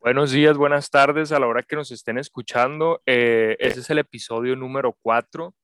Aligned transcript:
Buenos 0.00 0.32
días, 0.32 0.56
buenas 0.56 0.90
tardes 0.90 1.30
a 1.30 1.38
la 1.38 1.46
hora 1.46 1.62
que 1.62 1.76
nos 1.76 1.92
estén 1.92 2.18
escuchando. 2.18 3.00
Eh, 3.06 3.56
este 3.60 3.80
es 3.80 3.90
el 3.90 3.98
episodio 3.98 4.56
número 4.56 4.96
4 5.00 5.54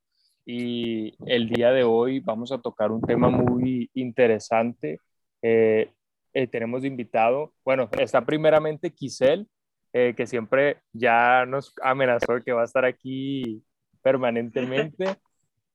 y 0.47 1.17
el 1.27 1.49
día 1.49 1.73
de 1.73 1.83
hoy 1.83 2.21
vamos 2.21 2.53
a 2.53 2.59
tocar 2.59 2.93
un 2.93 3.01
tema 3.01 3.31
muy 3.31 3.91
interesante. 3.95 5.01
Eh, 5.43 5.91
eh, 6.35 6.47
tenemos 6.47 6.83
de 6.83 6.89
invitado, 6.89 7.53
bueno, 7.65 7.91
está 7.99 8.25
primeramente 8.25 8.93
Quisel, 8.93 9.49
que 9.93 10.27
siempre 10.27 10.83
ya 10.93 11.45
nos 11.45 11.75
amenazó 11.83 12.35
de 12.35 12.43
que 12.43 12.53
va 12.53 12.62
a 12.62 12.67
estar 12.67 12.85
aquí 12.85 13.65
permanentemente. 14.03 15.05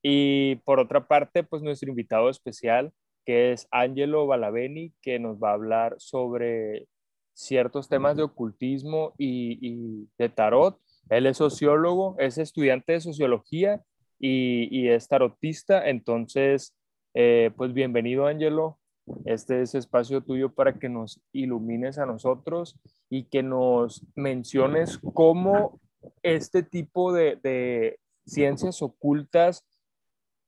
Y 0.06 0.56
por 0.66 0.80
otra 0.80 1.08
parte, 1.08 1.44
pues 1.44 1.62
nuestro 1.62 1.88
invitado 1.88 2.28
especial, 2.28 2.92
que 3.24 3.52
es 3.52 3.68
Angelo 3.70 4.26
Balaveni, 4.26 4.92
que 5.00 5.18
nos 5.18 5.38
va 5.38 5.50
a 5.50 5.54
hablar 5.54 5.94
sobre 5.98 6.86
ciertos 7.34 7.88
temas 7.88 8.16
de 8.16 8.22
ocultismo 8.22 9.14
y, 9.18 10.08
de 10.18 10.28
tarot. 10.28 10.78
Él 11.10 11.26
es 11.26 11.38
sociólogo, 11.38 12.16
es 12.18 12.38
estudiante 12.38 12.92
de 12.92 13.00
sociología 13.00 13.82
y, 14.18 14.88
es 14.88 15.08
tarotista. 15.08 15.88
Entonces, 15.88 16.74
eh, 17.14 17.50
pues 17.56 17.72
bienvenido, 17.72 18.26
Angelo. 18.26 18.78
Este 19.26 19.60
es 19.60 19.74
espacio 19.74 20.22
tuyo 20.22 20.54
para 20.54 20.78
que 20.78 20.88
nos 20.88 21.20
ilumines 21.32 21.98
a 21.98 22.06
nosotros 22.06 22.78
y 23.10 23.24
que 23.24 23.42
nos 23.42 24.06
menciones 24.14 24.98
cómo 25.12 25.78
este 26.22 26.62
tipo 26.62 27.12
de, 27.12 27.36
de 27.42 27.98
ciencias 28.24 28.80
ocultas 28.80 29.66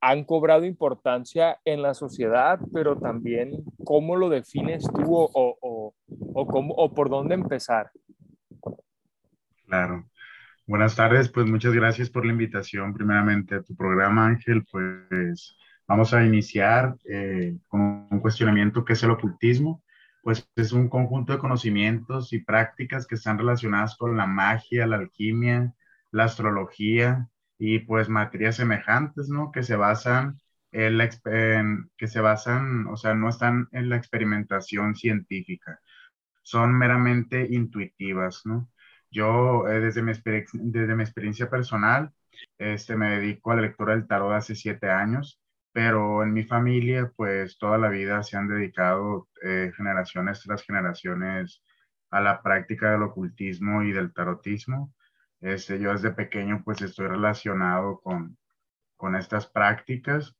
han 0.01 0.23
cobrado 0.23 0.65
importancia 0.65 1.59
en 1.65 1.81
la 1.81 1.93
sociedad, 1.93 2.59
pero 2.73 2.97
también 2.97 3.63
cómo 3.83 4.15
lo 4.15 4.29
defines 4.29 4.83
tú 4.83 5.15
o, 5.15 5.29
o, 5.33 6.47
cómo, 6.47 6.73
o 6.75 6.93
por 6.93 7.09
dónde 7.09 7.35
empezar. 7.35 7.91
Claro. 9.65 10.07
Buenas 10.65 10.95
tardes, 10.95 11.29
pues 11.29 11.45
muchas 11.47 11.73
gracias 11.73 12.09
por 12.09 12.25
la 12.25 12.33
invitación 12.33 12.93
primeramente 12.93 13.55
a 13.55 13.63
tu 13.63 13.75
programa, 13.75 14.27
Ángel. 14.27 14.65
Pues 14.69 15.55
vamos 15.87 16.13
a 16.13 16.25
iniciar 16.25 16.95
eh, 17.05 17.57
con 17.67 18.07
un 18.11 18.19
cuestionamiento 18.19 18.83
que 18.83 18.93
es 18.93 19.03
el 19.03 19.11
ocultismo. 19.11 19.81
Pues 20.21 20.49
es 20.57 20.73
un 20.73 20.89
conjunto 20.89 21.31
de 21.31 21.39
conocimientos 21.39 22.33
y 22.33 22.39
prácticas 22.39 23.07
que 23.07 23.15
están 23.15 23.37
relacionadas 23.37 23.95
con 23.95 24.17
la 24.17 24.25
magia, 24.25 24.85
la 24.85 24.97
alquimia, 24.97 25.73
la 26.11 26.25
astrología, 26.25 27.29
y 27.57 27.79
pues 27.79 28.09
materias 28.09 28.55
semejantes, 28.57 29.29
¿no? 29.29 29.51
Que 29.51 29.63
se 29.63 29.75
basan 29.75 30.39
en, 30.71 30.97
la, 30.97 31.09
que 31.97 32.07
se 32.07 32.21
basan, 32.21 32.87
o 32.87 32.97
sea, 32.97 33.15
no 33.15 33.29
están 33.29 33.67
en 33.71 33.89
la 33.89 33.97
experimentación 33.97 34.95
científica, 34.95 35.79
son 36.43 36.77
meramente 36.77 37.47
intuitivas, 37.51 38.41
¿no? 38.45 38.69
Yo, 39.11 39.67
eh, 39.67 39.79
desde, 39.79 40.01
mi 40.03 40.13
desde 40.53 40.95
mi 40.95 41.03
experiencia 41.03 41.49
personal, 41.49 42.11
este, 42.57 42.95
me 42.95 43.17
dedico 43.17 43.51
a 43.51 43.55
la 43.55 43.63
lectura 43.63 43.93
del 43.93 44.07
tarot 44.07 44.33
hace 44.33 44.55
siete 44.55 44.89
años, 44.89 45.41
pero 45.71 46.23
en 46.23 46.33
mi 46.33 46.43
familia, 46.43 47.11
pues 47.15 47.57
toda 47.57 47.77
la 47.77 47.89
vida 47.89 48.23
se 48.23 48.37
han 48.37 48.47
dedicado 48.47 49.29
eh, 49.43 49.71
generaciones 49.75 50.41
tras 50.43 50.63
generaciones 50.63 51.63
a 52.11 52.21
la 52.21 52.41
práctica 52.41 52.91
del 52.91 53.03
ocultismo 53.03 53.83
y 53.83 53.91
del 53.91 54.13
tarotismo. 54.13 54.93
Este, 55.41 55.79
yo 55.79 55.93
desde 55.93 56.11
pequeño 56.11 56.63
pues 56.63 56.81
estoy 56.81 57.07
relacionado 57.07 57.99
con, 58.01 58.37
con 58.97 59.15
estas 59.15 59.47
prácticas. 59.47 60.35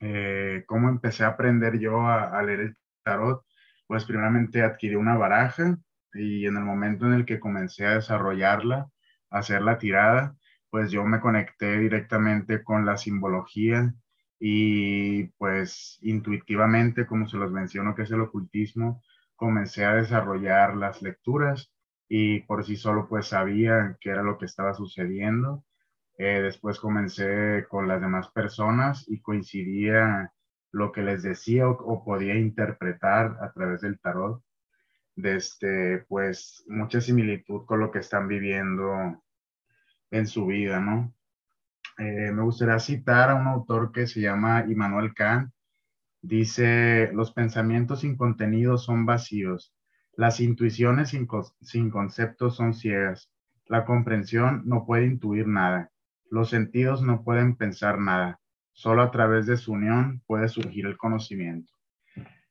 Eh, 0.00 0.64
¿Cómo 0.66 0.88
empecé 0.88 1.24
a 1.24 1.28
aprender 1.28 1.78
yo 1.78 2.06
a, 2.06 2.42
leer 2.42 2.60
el 2.60 2.76
tarot? 3.04 3.44
Pues 3.86 4.04
primeramente 4.04 4.62
adquirí 4.62 4.96
una 4.96 5.16
baraja 5.16 5.78
y 6.14 6.46
en 6.46 6.56
el 6.56 6.64
momento 6.64 7.06
en 7.06 7.14
el 7.14 7.24
que 7.26 7.40
comencé 7.40 7.86
a 7.86 7.94
desarrollarla, 7.94 8.88
a 9.30 9.38
hacer 9.38 9.62
la 9.62 9.78
tirada, 9.78 10.36
pues 10.70 10.90
yo 10.90 11.04
me 11.04 11.20
conecté 11.20 11.78
directamente 11.78 12.62
con 12.62 12.86
la 12.86 12.96
simbología 12.96 13.94
y 14.40 15.24
pues 15.38 15.98
intuitivamente, 16.02 17.06
como 17.06 17.28
se 17.28 17.38
los 17.38 17.50
menciono 17.52 17.94
que 17.94 18.02
es 18.02 18.10
el 18.10 18.20
ocultismo, 18.20 19.02
comencé 19.36 19.84
a 19.84 19.94
desarrollar 19.94 20.76
las 20.76 21.02
lecturas 21.02 21.72
y 22.08 22.40
por 22.40 22.64
sí 22.64 22.76
solo 22.76 23.06
pues 23.08 23.28
sabía 23.28 23.96
qué 24.00 24.10
era 24.10 24.22
lo 24.22 24.38
que 24.38 24.46
estaba 24.46 24.74
sucediendo. 24.74 25.64
Eh, 26.16 26.42
después 26.42 26.80
comencé 26.80 27.66
con 27.68 27.86
las 27.86 28.00
demás 28.00 28.30
personas 28.30 29.04
y 29.08 29.20
coincidía 29.20 30.32
lo 30.72 30.92
que 30.92 31.02
les 31.02 31.22
decía 31.22 31.68
o, 31.68 32.04
podía 32.04 32.34
interpretar 32.34 33.36
a 33.40 33.52
través 33.52 33.82
del 33.82 34.00
tarot. 34.00 34.42
Desde 35.14 36.04
pues 36.08 36.64
mucha 36.68 37.00
similitud 37.00 37.66
con 37.66 37.80
lo 37.80 37.90
que 37.90 38.00
están 38.00 38.28
viviendo 38.28 39.22
en 40.10 40.26
su 40.26 40.46
vida, 40.46 40.80
¿no? 40.80 41.12
Eh, 41.98 42.30
me 42.32 42.42
gustaría 42.42 42.78
citar 42.78 43.30
a 43.30 43.34
un 43.34 43.46
autor 43.48 43.92
que 43.92 44.06
se 44.06 44.20
llama 44.20 44.64
Immanuel 44.68 45.14
Kant. 45.14 45.52
Dice, 46.22 47.10
los 47.12 47.32
pensamientos 47.32 48.00
sin 48.00 48.16
contenido 48.16 48.78
son 48.78 49.06
vacíos 49.06 49.74
las 50.18 50.40
intuiciones 50.40 51.10
sin, 51.60 51.90
conceptos 51.90 52.56
son 52.56 52.74
ciegas. 52.74 53.30
La 53.66 53.84
comprensión 53.84 54.62
no 54.66 54.84
puede 54.84 55.06
intuir 55.06 55.46
nada. 55.46 55.92
Los 56.28 56.50
sentidos 56.50 57.02
no 57.02 57.22
pueden 57.22 57.54
pensar 57.54 58.00
nada. 58.00 58.40
Solo 58.72 59.02
a 59.02 59.12
través 59.12 59.46
de 59.46 59.56
su 59.56 59.74
unión 59.74 60.20
puede 60.26 60.48
surgir 60.48 60.86
el 60.86 60.96
conocimiento. 60.96 61.72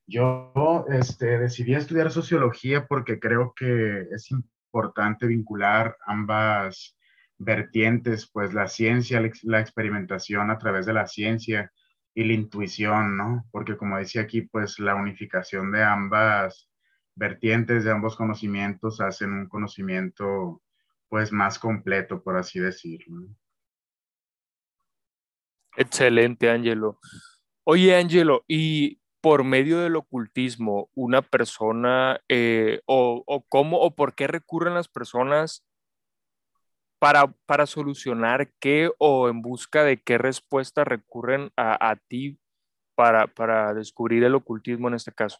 Yo 0.05 0.85
este, 0.87 1.37
decidí 1.39 1.73
estudiar 1.73 2.09
sociología 2.09 2.87
porque 2.87 3.19
creo 3.19 3.53
que 3.53 4.03
es 4.11 4.31
importante 4.31 5.27
vincular 5.27 5.97
ambas 6.05 6.97
vertientes, 7.37 8.29
pues 8.31 8.53
la 8.53 8.69
ciencia, 8.69 9.21
la 9.43 9.59
experimentación 9.59 10.51
a 10.51 10.57
través 10.57 10.85
de 10.85 10.93
la 10.93 11.05
ciencia 11.05 11.69
y 12.13 12.23
la 12.23 12.31
intuición, 12.31 13.17
¿no? 13.17 13.45
Porque 13.51 13.75
como 13.75 13.97
decía 13.97 14.21
aquí, 14.21 14.43
pues 14.43 14.79
la 14.79 14.95
unificación 14.95 15.73
de 15.73 15.83
ambas 15.83 16.69
vertientes 17.17 17.83
de 17.83 17.91
ambos 17.91 18.15
conocimientos 18.15 19.01
hacen 19.01 19.33
un 19.33 19.47
conocimiento 19.49 20.61
pues 21.09 21.31
más 21.31 21.57
completo, 21.57 22.21
por 22.21 22.37
así 22.37 22.59
decirlo. 22.59 23.27
Excelente, 25.75 26.49
Angelo. 26.49 26.99
Oye, 27.63 27.95
Angelo, 27.95 28.43
y 28.47 28.99
por 29.21 29.43
medio 29.43 29.79
del 29.79 29.95
ocultismo, 29.95 30.89
una 30.93 31.21
persona, 31.21 32.21
eh, 32.29 32.81
o, 32.85 33.23
cómo 33.49 33.79
o 33.79 33.95
por 33.95 34.13
qué 34.13 34.27
recurren 34.27 34.75
las 34.75 34.87
personas 34.87 35.65
para, 36.99 37.27
para 37.45 37.65
solucionar 37.65 38.51
qué 38.59 38.91
o 38.99 39.29
en 39.29 39.41
busca 39.41 39.83
de 39.83 40.01
qué 40.01 40.17
respuesta 40.17 40.83
recurren 40.83 41.51
a, 41.55 41.95
ti 42.07 42.39
para, 42.95 43.27
para 43.27 43.73
descubrir 43.73 44.23
el 44.23 44.35
ocultismo 44.35 44.87
en 44.87 44.95
este 44.95 45.11
caso? 45.11 45.39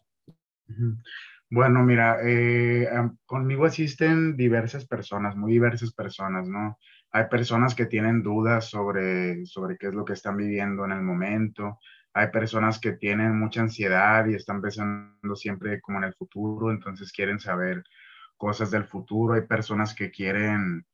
Bueno, 1.50 1.82
mira, 1.84 2.18
eh, 2.24 2.90
conmigo 3.26 3.66
asisten 3.66 4.36
diversas 4.36 4.86
personas, 4.86 5.36
muy 5.38 5.54
diversas 5.54 5.94
personas, 5.94 6.46
¿no? 6.48 6.78
Hay 7.12 7.26
personas 7.30 7.74
que 7.74 7.86
tienen 7.86 8.22
dudas 8.22 8.66
sobre, 8.70 9.46
sobre 9.46 9.78
qué 9.78 9.88
es 9.88 9.94
lo 9.94 10.04
que 10.04 10.12
están 10.14 10.36
viviendo 10.36 10.84
en 10.84 10.92
el 10.92 11.02
momento. 11.02 11.80
Hay 12.14 12.28
personas 12.32 12.80
que 12.82 12.94
tienen 12.94 13.40
mucha 13.40 13.62
ansiedad 13.62 14.26
y 14.28 14.34
están 14.36 14.62
pensando 14.62 15.36
siempre 15.38 15.80
como 15.80 16.00
en 16.00 16.06
el 16.06 16.14
futuro, 16.16 16.70
entonces 16.72 17.14
quieren 17.14 17.40
saber 17.40 17.82
cosas 18.36 18.70
del 18.70 18.84
futuro. 18.86 19.36
Hay 19.36 19.44
personas 19.48 19.96
que 19.96 20.12
quieren, 20.12 20.86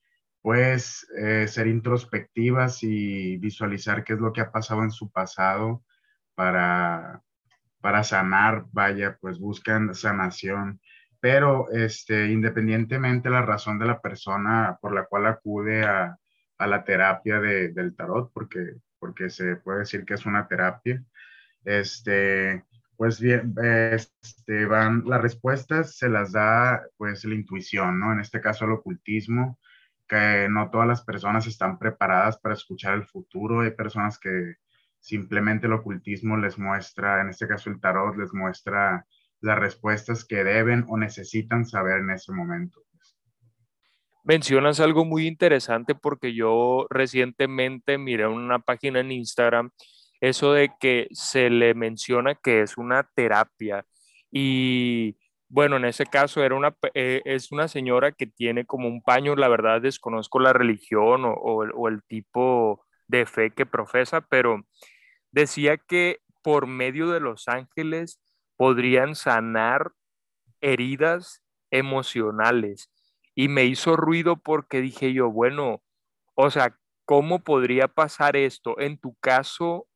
pues, 0.42 1.08
eh, 1.18 1.47
ser 1.47 1.66
introspectivas 1.68 2.84
y 2.84 3.38
visualizar 3.38 4.03
qué 4.03 4.13
es 4.13 4.19
lo 4.19 4.31
que 4.34 4.42
ha 4.42 4.52
pasado 4.52 4.84
en 4.84 4.92
su 4.92 5.09
pasado 5.12 5.84
para, 6.36 7.24
para 7.84 8.02
sanar, 8.06 8.64
vaya, 8.72 9.18
pues 9.20 9.40
buscan 9.40 9.94
sanación. 9.94 10.80
Pero 11.19 11.69
este, 11.69 12.28
independientemente 12.31 13.28
de 13.28 13.36
la 13.36 13.42
razón 13.42 13.78
de 13.78 13.88
la 13.88 14.00
persona 14.00 14.78
por 14.81 14.94
la 14.96 15.04
cual 15.04 15.28
acude 15.28 15.84
a, 15.84 16.18
a 16.60 16.68
la 16.68 16.86
terapia 16.86 17.42
de, 17.42 17.74
del 17.74 17.94
tarot, 17.94 18.31
porque, 18.34 18.75
porque 19.00 19.30
se 19.30 19.57
puede 19.57 19.80
decir 19.80 20.06
que 20.06 20.13
es 20.13 20.25
una 20.25 20.48
terapia, 20.48 21.04
este, 21.66 22.63
pues 22.96 23.19
bien, 23.19 23.54
este, 23.92 24.66
van, 24.66 25.04
las 25.06 25.22
respuestas 25.22 25.98
se 25.98 26.07
las 26.07 26.31
da 26.31 26.84
pues 26.96 27.25
la 27.25 27.36
intuición, 27.36 28.00
¿no? 28.00 28.13
En 28.13 28.22
este 28.22 28.40
caso 28.40 28.63
el 28.63 28.72
ocultismo, 28.72 29.60
que 30.07 30.48
no 30.50 30.69
todas 30.69 30.88
las 30.88 31.04
personas 31.04 31.48
están 31.48 31.78
preparadas 31.78 32.38
para 32.40 32.56
escuchar 32.56 32.94
el 32.94 33.06
futuro, 33.06 33.60
hay 33.60 33.72
personas 33.72 34.18
que 34.18 34.56
Simplemente 35.04 35.68
el 35.68 35.74
ocultismo 35.74 36.38
les 36.38 36.58
muestra, 36.58 37.20
en 37.20 37.28
este 37.28 37.46
caso 37.46 37.70
el 37.70 37.82
tarot, 37.82 38.16
les 38.16 38.34
muestra 38.34 39.06
las 39.42 39.60
respuestas 39.60 40.24
que 40.24 40.46
deben 40.46 40.86
o 40.88 40.98
necesitan 40.98 41.66
saber 41.66 42.00
en 42.00 42.12
ese 42.12 42.32
momento. 42.32 42.80
Mencionas 44.24 44.80
algo 44.80 45.04
muy 45.04 45.28
interesante 45.28 45.94
porque 45.94 46.34
yo 46.34 46.88
recientemente 46.90 47.98
miré 47.98 48.28
una 48.28 48.60
página 48.60 49.02
en 49.02 49.12
Instagram 49.12 49.72
eso 50.22 50.54
de 50.54 50.72
que 50.80 51.10
se 51.12 51.50
le 51.50 51.74
menciona 51.74 52.36
que 52.36 52.62
es 52.62 52.78
una 52.78 53.04
terapia 53.14 53.86
Y 54.32 55.18
bueno, 55.50 55.76
en 55.76 55.84
ese 55.84 56.06
caso 56.06 56.42
era 56.46 56.56
una, 56.56 56.78
eh, 56.94 57.22
es 57.26 57.52
una 57.52 57.68
señora 57.68 58.14
que 58.14 58.26
tiene 58.26 58.66
como 58.66 58.88
un 58.88 59.04
paño, 59.04 59.36
la 59.36 59.50
verdad 59.50 59.82
desconozco 59.82 60.40
la 60.40 60.54
religión 60.54 61.26
o, 61.26 61.34
o 61.34 61.88
el 61.90 62.02
tipo 62.04 62.86
de 63.08 63.26
fe 63.26 63.52
que 63.52 63.66
profesa, 63.66 64.22
pero 64.22 64.64
decía 65.33 65.77
que 65.77 66.21
por 66.41 66.68
medio 66.68 67.09
de 67.09 67.19
los 67.19 67.50
ángeles 67.50 68.21
podrían 68.56 69.15
sanar 69.15 69.91
heridas 70.62 71.44
emocionales. 71.71 72.89
Y 73.35 73.47
me 73.47 73.65
hizo 73.65 73.97
ruido 73.97 74.38
porque 74.38 74.80
dije 74.80 75.12
yo, 75.12 75.31
bueno, 75.31 75.81
o 76.35 76.50
sea, 76.51 76.77
¿cómo 77.06 77.39
podría 77.39 77.88
pasar 77.88 78.38
esto? 78.38 78.80
En 78.80 78.97
tu 78.97 79.15
caso, 79.15 79.88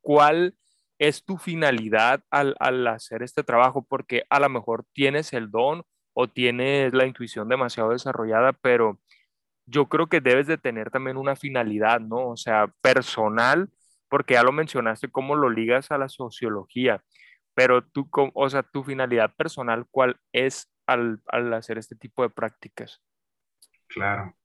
¿cuál 0.00 0.56
es 0.98 1.24
tu 1.24 1.38
finalidad 1.38 2.22
al, 2.30 2.86
hacer 2.88 3.22
este 3.22 3.44
trabajo? 3.44 3.86
Porque 3.88 4.24
a 4.28 4.40
lo 4.40 4.48
mejor 4.48 4.84
tienes 4.92 5.32
el 5.32 5.50
don 5.50 5.84
o 6.14 6.28
tienes 6.28 6.92
la 6.92 7.06
intuición 7.06 7.48
demasiado 7.48 7.90
desarrollada, 7.90 8.52
pero 8.52 8.98
yo 9.66 9.88
creo 9.88 10.08
que 10.08 10.20
debes 10.20 10.48
de 10.48 10.58
tener 10.58 10.90
también 10.90 11.16
una 11.16 11.36
finalidad, 11.36 12.00
¿no? 12.00 12.28
O 12.30 12.36
sea, 12.36 12.66
personal, 12.82 13.70
porque 14.12 14.34
ya 14.34 14.42
lo 14.42 14.52
mencionaste, 14.52 15.08
cómo 15.08 15.36
lo 15.36 15.48
ligas 15.48 15.90
a 15.90 15.96
la 15.96 16.10
sociología, 16.10 17.02
pero 17.54 17.82
tú, 17.82 18.10
o 18.34 18.50
sea, 18.50 18.62
tu 18.62 18.84
finalidad 18.84 19.34
personal, 19.34 19.86
¿cuál 19.90 20.20
es 20.32 20.70
al, 20.86 21.22
al 21.28 21.50
hacer 21.54 21.78
este 21.78 21.96
tipo 21.96 22.22
de 22.22 22.28
prácticas? 22.28 23.00
Claro. 23.86 24.36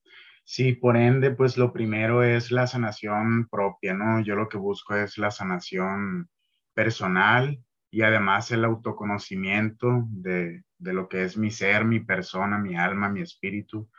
Sí, 0.42 0.72
por 0.72 0.96
ende, 0.96 1.32
pues 1.32 1.58
lo 1.58 1.74
primero 1.74 2.22
es 2.22 2.50
la 2.50 2.66
sanación 2.66 3.46
propia, 3.50 3.92
¿no? 3.92 4.22
Yo 4.22 4.36
lo 4.36 4.48
que 4.48 4.56
busco 4.56 4.96
es 4.96 5.18
la 5.18 5.30
sanación 5.30 6.30
personal 6.72 7.62
y 7.90 8.00
además 8.00 8.50
el 8.52 8.64
autoconocimiento 8.64 10.04
de, 10.08 10.64
de 10.78 10.92
lo 10.94 11.10
que 11.10 11.24
es 11.24 11.36
mi 11.36 11.50
ser, 11.50 11.84
mi 11.84 12.00
persona, 12.00 12.56
mi 12.56 12.74
alma, 12.74 13.10
mi 13.10 13.20
espíritu. 13.20 13.90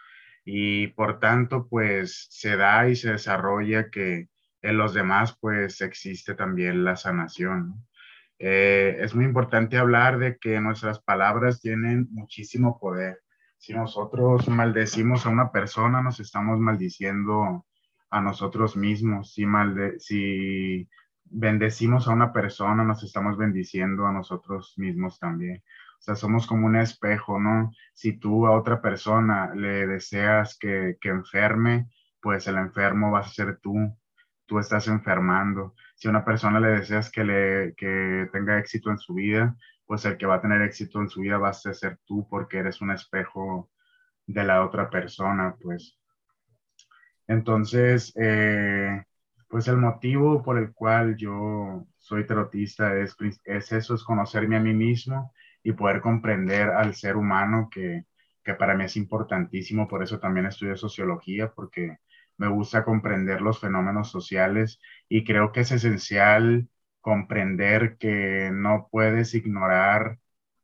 Y 0.44 0.88
por 0.88 1.20
tanto, 1.20 1.68
pues 1.70 2.26
se 2.32 2.58
da 2.58 2.90
y 2.90 2.96
se 2.96 3.12
desarrolla 3.12 3.92
que 3.92 4.30
en 4.62 4.78
los 4.78 4.94
demás, 4.94 5.38
pues 5.40 5.82
existe 5.82 6.36
también 6.36 6.84
la 6.84 6.96
sanación. 6.96 7.88
Eh, 8.38 8.98
es 9.00 9.16
muy 9.16 9.26
importante 9.26 9.78
hablar 9.78 10.20
de 10.20 10.38
que 10.38 10.60
nuestras 10.62 11.02
palabras 11.02 11.62
tienen 11.62 12.08
muchísimo 12.12 12.80
poder 12.80 13.20
si 13.60 13.74
nosotros 13.74 14.48
maldecimos 14.48 15.26
a 15.26 15.30
una 15.30 15.52
persona, 15.52 16.02
nos 16.02 16.20
estamos 16.22 16.60
maldiciendo 16.60 17.66
a 18.10 18.22
nosotros 18.22 18.78
mismos. 18.78 19.34
Si, 19.34 19.46
malde 19.46 20.00
si 20.00 20.90
bendecimos 21.26 22.08
a 22.08 22.12
una 22.12 22.32
persona, 22.32 22.86
nos 22.86 23.04
estamos 23.04 23.38
bendiciendo 23.38 24.08
a 24.08 24.14
nosotros 24.14 24.74
mismos 24.78 25.20
también. 25.20 25.58
O 25.58 26.02
sea, 26.02 26.16
somos 26.16 26.48
como 26.48 26.68
un 26.68 26.78
espejo, 26.78 27.38
¿no? 27.38 27.74
Si 27.94 28.18
tú 28.18 28.48
a 28.48 28.58
otra 28.58 28.82
persona 28.82 29.54
le 29.54 29.86
deseas 29.86 30.58
que, 30.58 30.98
que 31.02 31.10
enferme, 31.10 31.90
pues 32.22 32.48
el 32.48 32.56
enfermo 32.56 33.12
vas 33.12 33.28
a 33.28 33.34
ser 33.34 33.60
tú. 33.60 33.76
Tú 34.50 34.58
estás 34.58 34.88
enfermando. 34.88 35.76
Si 35.96 36.08
a 36.08 36.12
una 36.12 36.26
persona 36.26 36.60
le 36.60 36.70
deseas 36.70 37.12
que, 37.12 37.24
le, 37.24 37.76
que 37.76 38.28
tenga 38.34 38.58
éxito 38.58 38.90
en 38.90 38.98
su 38.98 39.14
vida, 39.14 39.56
pues 39.86 40.06
el 40.06 40.18
que 40.18 40.26
va 40.26 40.36
a 40.36 40.42
tener 40.42 40.64
éxito 40.64 41.00
en 41.00 41.08
su 41.08 41.22
vida 41.22 41.38
va 41.38 41.50
a 41.50 41.54
ser 41.54 42.00
tú 42.04 42.28
porque 42.28 42.58
eres 42.58 42.82
un 42.82 42.90
espejo 42.90 43.70
de 44.26 44.44
la 44.44 44.66
otra 44.66 44.90
persona, 44.90 45.56
pues. 45.62 46.00
Entonces, 47.28 48.12
eh, 48.16 49.04
pues 49.48 49.68
el 49.68 49.78
motivo 49.78 50.42
por 50.42 50.58
el 50.58 50.74
cual 50.74 51.16
yo 51.16 51.86
soy 52.00 52.26
tarotista 52.26 52.96
es, 52.98 53.16
es 53.46 53.72
eso, 53.72 53.94
es 53.94 54.04
conocerme 54.04 54.58
a 54.58 54.60
mí 54.60 54.74
mismo 54.74 55.32
y 55.62 55.74
poder 55.74 56.02
comprender 56.02 56.70
al 56.70 56.96
ser 56.96 57.18
humano 57.18 57.70
que, 57.72 58.06
que 58.44 58.56
para 58.56 58.74
mí 58.76 58.86
es 58.86 58.98
importantísimo, 58.98 59.88
por 59.88 60.02
eso 60.02 60.20
también 60.20 60.48
estudio 60.48 60.76
sociología, 60.76 61.52
porque 61.52 62.00
me 62.40 62.48
gusta 62.48 62.86
comprender 62.86 63.42
los 63.42 63.60
fenómenos 63.60 64.10
sociales 64.10 64.80
y 65.10 65.26
creo 65.26 65.52
que 65.52 65.60
es 65.60 65.72
esencial 65.72 66.70
comprender 67.02 67.98
que 67.98 68.50
no 68.52 68.88
puedes 68.90 69.36
ignorar 69.36 70.20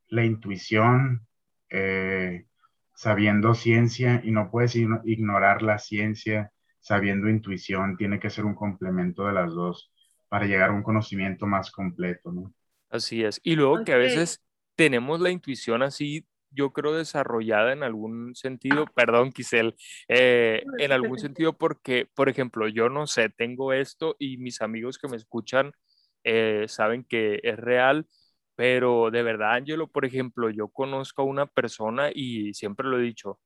la 0.08 0.24
intuición 0.24 1.28
eh, 1.70 2.46
sabiendo 2.96 3.54
ciencia 3.54 4.22
y 4.24 4.32
no 4.32 4.50
puedes 4.50 4.76
ignorar 4.76 5.62
la 5.62 5.78
ciencia 5.78 6.52
sabiendo 6.80 7.30
intuición. 7.30 7.98
Tiene 7.98 8.20
que 8.22 8.30
ser 8.30 8.46
un 8.46 8.56
complemento 8.56 9.28
de 9.28 9.34
las 9.34 9.54
dos 9.54 9.92
para 10.30 10.46
llegar 10.46 10.70
a 10.70 10.74
un 10.74 10.84
conocimiento 10.84 11.46
más 11.46 11.72
completo, 11.72 12.32
¿no? 12.32 12.54
Así 12.90 13.24
es. 13.24 13.42
Y 13.44 13.56
luego 13.56 13.84
que 13.84 13.92
a 13.92 13.98
veces 13.98 14.42
tenemos 14.76 15.20
la 15.20 15.30
intuición 15.30 15.84
así, 15.84 16.26
yo 16.56 16.72
creo, 16.72 16.94
desarrollada 16.94 17.74
en 17.74 17.84
algún 17.84 18.36
sentido, 18.36 18.86
perdón, 18.96 19.32
Quisel, 19.32 19.76
eh, 20.08 20.64
en 20.80 20.92
algún 20.92 21.20
sentido 21.20 21.54
porque, 21.54 22.08
por 22.16 22.30
ejemplo, 22.30 22.68
yo 22.68 22.90
no 22.90 23.08
sé, 23.08 23.30
tengo 23.30 23.74
esto 23.74 24.16
y 24.20 24.38
mis 24.38 24.62
amigos 24.62 24.98
que 24.98 25.08
me 25.08 25.18
escuchan 25.18 25.72
eh, 26.24 26.66
saben 26.68 27.04
que 27.04 27.40
es 27.44 27.58
real, 27.58 28.08
pero 28.56 29.12
de 29.12 29.24
verdad, 29.24 29.54
Angelo, 29.56 29.88
por 29.88 30.06
ejemplo, 30.06 30.50
yo 30.50 30.70
conozco 30.70 31.22
a 31.22 31.26
una 31.26 31.46
persona 31.46 32.10
y 32.14 32.54
siempre 32.54 32.88
lo 32.88 33.00
he 33.00 33.04
dicho, 33.04 33.40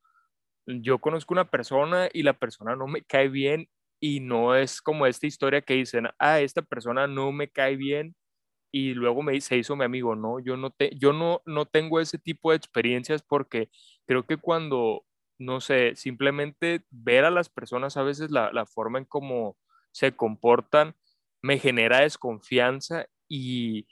yo 0.66 1.00
conozco 1.00 1.34
a 1.34 1.42
una 1.42 1.50
persona 1.50 2.10
y 2.14 2.24
la 2.24 2.34
persona 2.34 2.76
no 2.76 2.88
me 2.88 3.04
cae 3.04 3.28
bien 3.30 3.70
y 4.00 4.20
no 4.22 4.56
es 4.56 4.82
como 4.82 5.06
esta 5.08 5.28
historia 5.28 5.62
que 5.62 5.74
dicen, 5.74 6.08
ah, 6.20 6.40
esta 6.42 6.62
persona 6.62 7.08
no 7.08 7.32
me 7.32 7.50
cae 7.50 7.76
bien 7.76 8.16
y 8.71 8.94
luego 8.94 9.24
me 9.24 9.39
se 9.42 9.57
hizo 9.57 9.75
mi 9.75 9.86
amigo, 9.86 10.16
no, 10.16 10.39
yo 10.39 10.57
no 10.57 10.69
te, 10.71 10.92
yo 10.98 11.13
no, 11.13 11.42
no 11.45 11.66
tengo 11.66 12.00
ese 12.00 12.18
tipo 12.19 12.51
de 12.51 12.57
experiencias 12.57 13.21
porque 13.24 13.69
creo 14.06 14.25
que 14.25 14.38
cuando, 14.38 15.06
no 15.39 15.62
sé, 15.62 15.95
simplemente 15.95 16.83
ver 16.92 17.25
a 17.25 17.31
las 17.31 17.50
personas 17.50 17.98
a 17.98 18.04
veces 18.04 18.31
la, 18.31 18.51
la 18.54 18.66
forma 18.66 19.00
en 19.00 19.06
cómo 19.06 19.57
se 19.92 20.16
comportan, 20.16 20.95
me 21.42 21.57
genera 21.60 22.01
desconfianza 22.01 23.06
y 23.27 23.88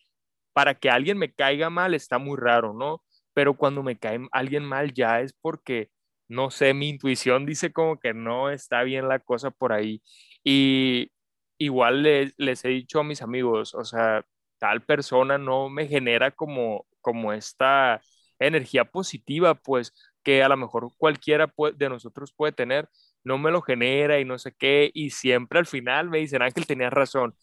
para 0.54 0.76
que 0.76 0.90
alguien 0.90 1.18
me 1.18 1.34
caiga 1.34 1.70
mal 1.70 1.94
está 1.94 2.18
muy 2.18 2.38
raro, 2.38 2.74
¿no? 2.74 3.04
Pero 3.34 3.56
cuando 3.56 3.84
me 3.84 3.98
cae 3.98 4.20
alguien 4.32 4.66
mal 4.66 4.94
ya 4.94 5.22
es 5.22 5.34
porque, 5.34 5.92
no 6.28 6.50
sé, 6.52 6.74
mi 6.74 6.90
intuición 6.90 7.46
dice 7.46 7.72
como 7.72 8.00
que 8.00 8.14
no 8.14 8.50
está 8.50 8.84
bien 8.84 9.08
la 9.08 9.20
cosa 9.20 9.52
por 9.52 9.72
ahí. 9.74 10.02
Y 10.44 11.12
igual 11.60 12.04
les, 12.04 12.34
les 12.38 12.66
he 12.66 12.70
dicho 12.70 13.00
a 13.00 13.04
mis 13.04 13.22
amigos, 13.22 13.76
o 13.76 13.84
sea, 13.86 14.26
tal 14.60 14.84
persona 14.84 15.38
no 15.38 15.70
me 15.70 15.88
genera 15.88 16.32
como, 16.32 16.86
como 17.02 17.34
esta 17.34 18.02
energía 18.40 18.86
positiva, 18.86 19.56
pues 19.56 19.94
que 20.24 20.44
a 20.44 20.50
lo 20.50 20.58
mejor 20.58 20.92
cualquiera 20.98 21.52
de 21.76 21.90
nosotros 21.90 22.34
puede 22.36 22.52
tener, 22.52 22.90
no 23.24 23.38
me 23.38 23.52
lo 23.52 23.62
genera 23.62 24.20
y 24.20 24.26
no 24.26 24.38
sé 24.38 24.54
qué, 24.58 24.92
y 24.94 25.12
siempre 25.12 25.60
al 25.60 25.66
final 25.66 26.10
me 26.10 26.20
dicen, 26.20 26.42
Ángel, 26.42 26.66
tenías 26.68 26.94
razón. 26.94 27.36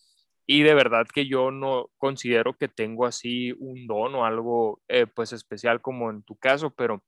Y 0.47 0.62
de 0.62 0.75
verdad 0.75 1.06
que 1.12 1.26
yo 1.26 1.50
no 1.50 1.90
considero 1.97 2.56
que 2.56 2.68
tengo 2.68 3.06
así 3.06 3.52
un 3.59 3.87
don 3.87 4.14
o 4.14 4.26
algo 4.26 4.83
eh, 4.88 5.06
pues 5.06 5.33
especial 5.33 5.80
como 5.80 6.11
en 6.11 6.23
tu 6.23 6.37
caso, 6.37 6.71
pero 6.71 7.02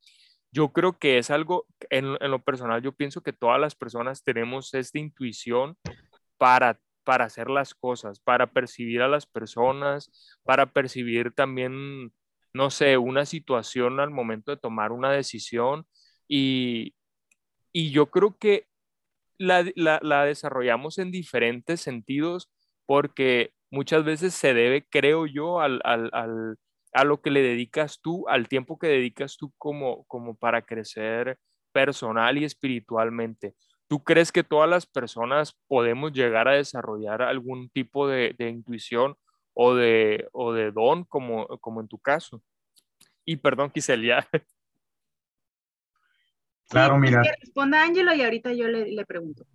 yo 0.52 0.72
creo 0.72 0.98
que 0.98 1.18
es 1.18 1.30
algo, 1.30 1.66
en, 1.90 2.16
en, 2.20 2.30
lo 2.30 2.42
personal, 2.42 2.82
yo 2.82 2.92
pienso 2.92 3.22
que 3.22 3.34
todas 3.34 3.60
las 3.60 3.74
personas 3.74 4.24
tenemos 4.24 4.72
esta 4.74 4.98
intuición 4.98 5.76
para, 6.38 6.80
para 7.06 7.26
hacer 7.26 7.50
las 7.50 7.74
cosas, 7.74 8.20
para 8.20 8.48
percibir 8.48 9.00
a 9.02 9.08
las 9.08 9.26
personas, 9.26 10.10
para 10.42 10.66
percibir 10.66 11.32
también, 11.32 12.12
no 12.52 12.70
sé, 12.70 12.98
una 12.98 13.26
situación 13.26 14.00
al 14.00 14.10
momento 14.10 14.50
de 14.50 14.56
tomar 14.58 14.90
una 14.92 15.12
decisión 15.12 15.86
y, 16.28 16.96
y 17.72 17.92
yo 17.92 18.10
creo 18.10 18.36
que 18.38 18.66
la, 19.38 19.64
la, 19.76 20.24
desarrollamos 20.24 20.98
en 20.98 21.12
diferentes 21.12 21.80
sentidos 21.80 22.50
porque 22.86 23.52
muchas 23.70 24.04
veces 24.04 24.34
se 24.34 24.54
debe, 24.54 24.86
creo 24.90 25.26
yo, 25.26 25.60
al, 25.60 25.80
a 25.84 27.04
lo 27.04 27.20
que 27.20 27.30
le 27.30 27.42
dedicas 27.42 28.00
tú, 28.02 28.28
al 28.28 28.48
tiempo 28.48 28.78
que 28.78 28.88
dedicas 28.88 29.36
tú 29.36 29.52
como, 29.58 30.04
como 30.06 30.36
para 30.36 30.62
crecer 30.62 31.38
personal 31.72 32.38
y 32.38 32.44
espiritualmente. 32.44 33.54
¿Tú 33.88 34.02
crees 34.02 34.32
que 34.32 34.42
todas 34.42 34.68
las 34.68 34.86
personas 34.86 35.56
podemos 35.68 36.12
llegar 36.12 36.48
a 36.48 36.54
desarrollar 36.54 37.22
algún 37.22 37.68
tipo 37.70 38.08
de, 38.08 38.34
intuición 38.38 39.16
o 39.54 39.74
de, 39.74 40.28
o 40.32 40.52
de 40.52 40.72
don, 40.72 41.04
como, 41.04 41.46
como 41.58 41.80
en 41.80 41.88
tu 41.88 41.98
caso? 41.98 42.42
Y 43.24 43.36
perdón, 43.36 43.70
Quiselia. 43.70 44.26
Claro, 46.68 46.98
mira. 46.98 47.22
Que 47.22 47.30
responda 47.40 47.82
Ángelo 47.84 48.14
y 48.14 48.22
ahorita 48.22 48.52
yo 48.52 48.66
le, 48.68 49.04
pregunto. 49.06 49.46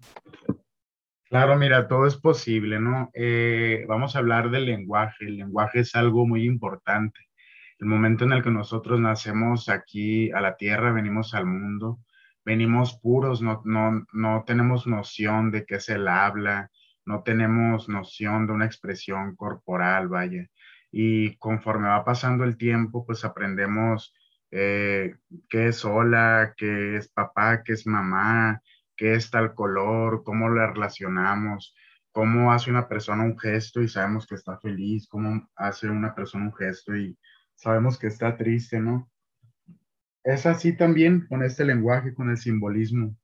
Claro, 1.26 1.58
mira, 1.58 1.88
todo 1.88 2.08
es 2.08 2.16
posible, 2.16 2.80
¿no? 2.80 3.10
Eh, 3.14 3.86
vamos 3.88 4.16
a 4.16 4.20
hablar 4.20 4.50
del 4.50 4.66
lenguaje. 4.66 5.26
El 5.26 5.38
lenguaje 5.38 5.82
es 5.82 5.96
algo 5.96 6.26
muy 6.26 6.46
importante. 6.46 7.20
El 7.80 7.88
momento 7.88 8.26
en 8.26 8.34
el 8.34 8.44
que 8.44 8.52
nosotros 8.52 9.00
nacemos 9.00 9.68
aquí 9.68 10.32
a 10.32 10.40
la 10.40 10.56
tierra, 10.56 10.92
venimos 10.92 11.34
al 11.34 11.46
mundo, 11.46 12.00
venimos 12.46 13.00
puros, 13.00 13.42
no, 13.42 13.62
no, 13.66 14.06
no 14.14 14.44
tenemos 14.46 14.88
noción 14.88 15.52
de 15.52 15.66
qué 15.66 15.76
es 15.76 15.90
el 15.90 16.08
habla, 16.08 16.72
no 17.06 17.24
tenemos 17.24 17.90
noción 17.90 18.48
de 18.48 18.54
una 18.54 18.66
expresión 18.66 19.36
corporal, 19.36 20.08
vaya. 20.08 20.48
y 20.92 21.38
conforme 21.38 21.88
va 21.88 22.04
pasando 22.06 22.44
el 22.44 22.58
tiempo, 22.58 23.06
pues 23.06 23.24
aprendemos 23.26 24.14
eh, 24.52 25.16
qué 25.50 25.68
es 25.68 25.86
hola, 25.86 26.54
qué 26.58 26.98
es 26.98 27.10
papá, 27.10 27.64
qué 27.64 27.74
es 27.74 27.88
mamá, 27.88 28.62
qué 28.98 29.14
es 29.16 29.32
tal 29.32 29.56
color, 29.56 30.24
cómo 30.24 30.50
lo 30.50 30.68
relacionamos, 30.68 31.76
cómo 32.12 32.52
hace 32.52 32.70
una 32.72 32.88
persona 32.88 33.24
un 33.24 33.40
gesto 33.40 33.82
y 33.82 33.88
sabemos 33.88 34.28
que 34.28 34.36
está 34.36 34.58
feliz, 34.60 35.08
cómo 35.08 35.50
hace 35.56 35.90
una 35.90 36.14
persona 36.14 36.46
un 36.46 36.54
gesto 36.54 36.96
y 36.96 37.18
sabemos 37.56 37.98
que 37.98 38.08
está 38.08 38.38
triste, 38.38 38.80
¿no? 38.80 39.11
Es 40.24 40.46
así 40.46 40.76
también 40.76 41.26
con 41.28 41.44
este 41.44 41.66
lenguaje, 41.66 42.14
con 42.14 42.30
el 42.30 42.38
simbolismo. 42.38 43.16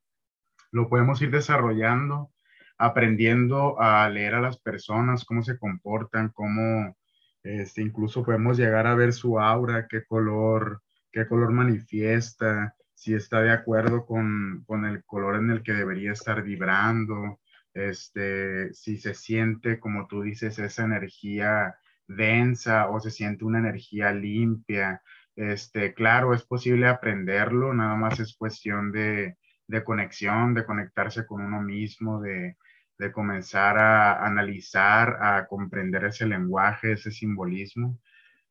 Lo 0.71 0.89
podemos 0.89 1.21
ir 1.21 1.31
desarrollando, 1.31 2.31
aprendiendo 2.77 3.79
a 3.79 4.09
leer 4.09 4.35
a 4.35 4.41
las 4.41 4.59
personas, 4.59 5.25
cómo 5.25 5.43
se 5.43 5.57
comportan, 5.57 6.29
cómo 6.29 6.95
este, 7.43 7.81
incluso 7.81 8.23
podemos 8.23 8.57
llegar 8.57 8.87
a 8.87 8.95
ver 8.95 9.13
su 9.13 9.39
aura, 9.39 9.87
qué 9.87 10.05
color, 10.05 10.81
qué 11.11 11.27
color 11.27 11.51
manifiesta, 11.51 12.75
si 12.93 13.13
está 13.13 13.41
de 13.41 13.51
acuerdo 13.51 14.05
con, 14.05 14.63
con 14.65 14.85
el 14.85 15.03
color 15.05 15.35
en 15.37 15.51
el 15.51 15.63
que 15.63 15.73
debería 15.73 16.11
estar 16.11 16.43
vibrando, 16.43 17.39
este, 17.73 18.73
si 18.73 18.97
se 18.97 19.13
siente, 19.13 19.79
como 19.79 20.07
tú 20.07 20.23
dices, 20.23 20.57
esa 20.57 20.83
energía 20.83 21.75
densa 22.07 22.89
o 22.89 22.99
se 22.99 23.11
siente 23.11 23.45
una 23.45 23.59
energía 23.59 24.11
limpia. 24.11 25.01
Este, 25.37 25.93
claro, 25.93 26.33
es 26.33 26.43
posible 26.43 26.87
aprenderlo, 26.87 27.73
nada 27.73 27.95
más 27.95 28.19
es 28.19 28.35
cuestión 28.35 28.91
de, 28.91 29.37
de 29.67 29.83
conexión, 29.83 30.55
de 30.55 30.65
conectarse 30.65 31.27
con 31.27 31.41
uno 31.41 31.61
mismo, 31.61 32.19
de, 32.19 32.57
de 32.97 33.11
comenzar 33.11 33.77
a 33.77 34.25
analizar, 34.25 35.17
a 35.21 35.45
comprender 35.47 36.05
ese 36.05 36.25
lenguaje, 36.25 36.93
ese 36.93 37.11
simbolismo 37.11 37.99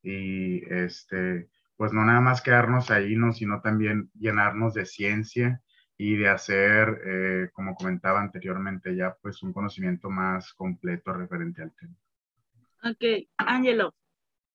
y 0.00 0.62
este, 0.72 1.48
pues 1.76 1.92
no 1.92 2.04
nada 2.04 2.20
más 2.20 2.40
quedarnos 2.40 2.92
ahí, 2.92 3.16
¿no? 3.16 3.32
sino 3.32 3.60
también 3.60 4.08
llenarnos 4.14 4.72
de 4.74 4.86
ciencia 4.86 5.60
y 5.98 6.16
de 6.16 6.28
hacer, 6.28 7.00
eh, 7.04 7.50
como 7.52 7.74
comentaba 7.74 8.20
anteriormente 8.20 8.94
ya, 8.94 9.16
pues 9.20 9.42
un 9.42 9.52
conocimiento 9.52 10.08
más 10.08 10.52
completo 10.54 11.12
referente 11.12 11.62
al 11.62 11.72
tema. 11.74 11.94
Ok, 12.84 13.28
Ángelo. 13.38 13.92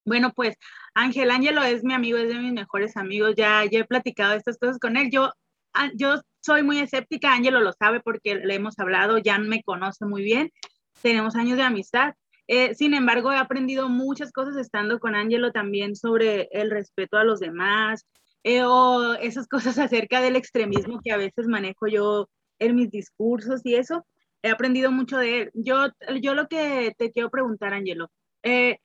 Bueno, 0.06 0.34
pues 0.34 0.56
Ángel, 0.94 1.32
Ángelo 1.32 1.64
es 1.64 1.84
mi 1.84 1.94
amigo, 1.94 2.18
es 2.18 2.28
de 2.30 2.40
mis 2.40 2.54
mejores 2.54 2.98
amigos, 2.98 3.36
ya, 3.36 3.64
ya 3.66 3.80
he 3.80 3.86
platicado 3.86 4.34
estas 4.34 4.58
cosas 4.58 4.80
con 4.80 4.98
él. 4.98 5.10
Yo, 5.12 5.32
ah, 5.74 5.92
yo 5.96 6.22
soy 6.42 6.64
muy 6.64 6.80
escéptica, 6.80 7.34
Ángelo 7.34 7.62
lo 7.62 7.72
sabe 7.74 8.02
porque 8.02 8.36
le 8.36 8.56
hemos 8.56 8.80
hablado, 8.80 9.18
ya 9.20 9.38
me 9.38 9.64
conoce 9.64 10.06
muy 10.06 10.24
bien, 10.24 10.52
tenemos 11.02 11.36
años 11.36 11.58
de 11.58 11.64
amistad. 11.64 12.14
Eh, 12.48 12.76
sin 12.76 12.94
embargo, 12.94 13.32
he 13.32 13.38
aprendido 13.38 13.90
muchas 13.90 14.32
cosas 14.32 14.58
estando 14.58 15.00
con 15.00 15.16
Ángelo 15.16 15.52
también 15.52 15.96
sobre 15.96 16.50
el 16.52 16.72
respeto 16.72 17.18
a 17.18 17.24
los 17.24 17.40
demás 17.40 18.06
eh, 18.44 18.64
o 18.64 19.14
esas 19.14 19.48
cosas 19.48 19.78
acerca 19.80 20.22
del 20.22 20.36
extremismo 20.36 21.00
que 21.04 21.12
a 21.12 21.18
veces 21.18 21.48
manejo 21.48 21.88
yo 21.88 22.28
en 22.60 22.76
mis 22.76 22.90
discursos 22.92 23.62
y 23.64 23.76
eso. 23.76 24.06
He 24.44 24.50
aprendido 24.50 24.92
mucho 24.92 25.18
de 25.18 25.42
él. 25.44 25.52
Yo, 25.54 25.88
yo 26.22 26.34
lo 26.34 26.48
que 26.48 26.94
te 26.98 27.12
quiero 27.12 27.30
preguntar, 27.30 27.74
Ángelo, 27.74 28.10
eh, 28.44 28.80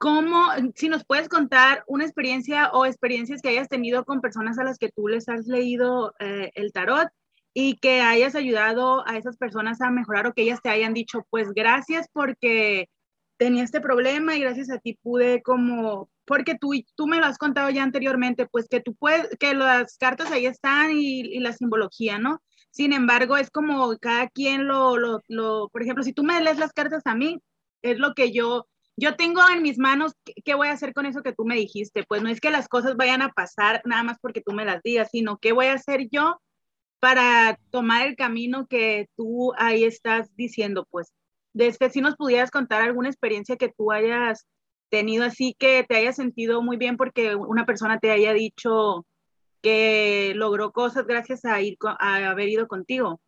¿cómo, 0.00 0.48
si 0.76 0.88
nos 0.88 1.04
puedes 1.04 1.28
contar 1.28 1.84
una 1.86 2.04
experiencia 2.04 2.70
o 2.72 2.86
experiencias 2.86 3.42
que 3.42 3.50
hayas 3.50 3.68
tenido 3.68 4.06
con 4.06 4.22
personas 4.22 4.58
a 4.58 4.64
las 4.64 4.78
que 4.78 4.88
tú 4.88 5.08
les 5.08 5.28
has 5.28 5.46
leído 5.46 6.14
eh, 6.20 6.50
el 6.54 6.72
tarot 6.72 7.08
y 7.52 7.76
que 7.76 8.00
hayas 8.00 8.34
ayudado 8.34 9.06
a 9.06 9.18
esas 9.18 9.36
personas 9.36 9.82
a 9.82 9.90
mejorar 9.90 10.26
o 10.26 10.32
que 10.32 10.40
ellas 10.42 10.60
te 10.62 10.70
hayan 10.70 10.94
dicho, 10.94 11.26
pues 11.28 11.52
gracias 11.52 12.08
porque 12.14 12.88
tenía 13.36 13.62
este 13.62 13.82
problema 13.82 14.34
y 14.34 14.40
gracias 14.40 14.70
a 14.70 14.78
ti 14.78 14.98
pude 15.02 15.42
como, 15.42 16.08
porque 16.24 16.56
tú, 16.58 16.72
tú 16.96 17.06
me 17.06 17.18
lo 17.18 17.26
has 17.26 17.36
contado 17.36 17.68
ya 17.68 17.82
anteriormente, 17.82 18.46
pues 18.46 18.68
que 18.68 18.80
tú 18.80 18.94
puedes, 18.94 19.28
que 19.38 19.52
las 19.52 19.98
cartas 19.98 20.32
ahí 20.32 20.46
están 20.46 20.92
y, 20.92 21.20
y 21.20 21.40
la 21.40 21.52
simbología, 21.52 22.18
¿no? 22.18 22.40
Sin 22.70 22.94
embargo, 22.94 23.36
es 23.36 23.50
como 23.50 23.98
cada 23.98 24.28
quien 24.30 24.66
lo, 24.66 24.96
lo, 24.96 25.20
lo, 25.28 25.68
por 25.68 25.82
ejemplo, 25.82 26.04
si 26.04 26.14
tú 26.14 26.24
me 26.24 26.40
lees 26.40 26.56
las 26.56 26.72
cartas 26.72 27.02
a 27.04 27.14
mí, 27.14 27.38
es 27.82 27.98
lo 27.98 28.14
que 28.14 28.32
yo 28.32 28.66
yo 29.00 29.16
tengo 29.16 29.40
en 29.48 29.62
mis 29.62 29.78
manos 29.78 30.12
qué 30.44 30.54
voy 30.54 30.68
a 30.68 30.72
hacer 30.72 30.92
con 30.92 31.06
eso 31.06 31.22
que 31.22 31.32
tú 31.32 31.46
me 31.46 31.56
dijiste. 31.56 32.04
Pues 32.06 32.22
no 32.22 32.28
es 32.28 32.38
que 32.38 32.50
las 32.50 32.68
cosas 32.68 32.96
vayan 32.96 33.22
a 33.22 33.30
pasar 33.30 33.80
nada 33.86 34.02
más 34.02 34.18
porque 34.20 34.42
tú 34.42 34.52
me 34.52 34.66
las 34.66 34.82
digas, 34.82 35.08
sino 35.10 35.38
qué 35.38 35.52
voy 35.52 35.66
a 35.66 35.74
hacer 35.74 36.08
yo 36.12 36.38
para 37.00 37.58
tomar 37.70 38.06
el 38.06 38.14
camino 38.14 38.66
que 38.66 39.08
tú 39.16 39.54
ahí 39.56 39.84
estás 39.84 40.28
diciendo. 40.36 40.86
Pues 40.90 41.14
desde 41.54 41.88
si 41.88 42.02
nos 42.02 42.16
pudieras 42.16 42.50
contar 42.50 42.82
alguna 42.82 43.08
experiencia 43.08 43.56
que 43.56 43.72
tú 43.74 43.90
hayas 43.90 44.46
tenido 44.90 45.24
así 45.24 45.56
que 45.58 45.86
te 45.88 45.96
hayas 45.96 46.16
sentido 46.16 46.60
muy 46.60 46.76
bien 46.76 46.98
porque 46.98 47.34
una 47.34 47.64
persona 47.64 47.98
te 47.98 48.10
haya 48.10 48.34
dicho 48.34 49.06
que 49.62 50.32
logró 50.36 50.72
cosas 50.72 51.06
gracias 51.06 51.46
a 51.46 51.58
ir 51.62 51.78
a 51.98 52.28
haber 52.28 52.50
ido 52.50 52.68
contigo. 52.68 53.18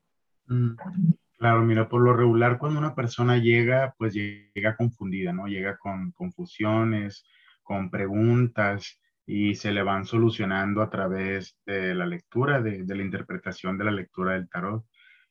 Mm. 0.46 0.76
Claro, 1.42 1.62
mira, 1.62 1.88
por 1.88 2.02
lo 2.02 2.14
regular 2.14 2.56
cuando 2.56 2.78
una 2.78 2.94
persona 2.94 3.36
llega, 3.36 3.94
pues 3.98 4.14
llega 4.14 4.76
confundida, 4.76 5.32
¿no? 5.32 5.48
Llega 5.48 5.76
con 5.76 6.12
confusiones, 6.12 7.26
con 7.64 7.90
preguntas 7.90 9.00
y 9.26 9.56
se 9.56 9.72
le 9.72 9.82
van 9.82 10.04
solucionando 10.04 10.82
a 10.82 10.88
través 10.90 11.58
de 11.66 11.96
la 11.96 12.06
lectura, 12.06 12.60
de, 12.62 12.84
la 12.86 13.02
interpretación 13.02 13.76
de 13.76 13.84
la 13.84 13.90
lectura 13.90 14.34
del 14.34 14.48
tarot. 14.48 14.84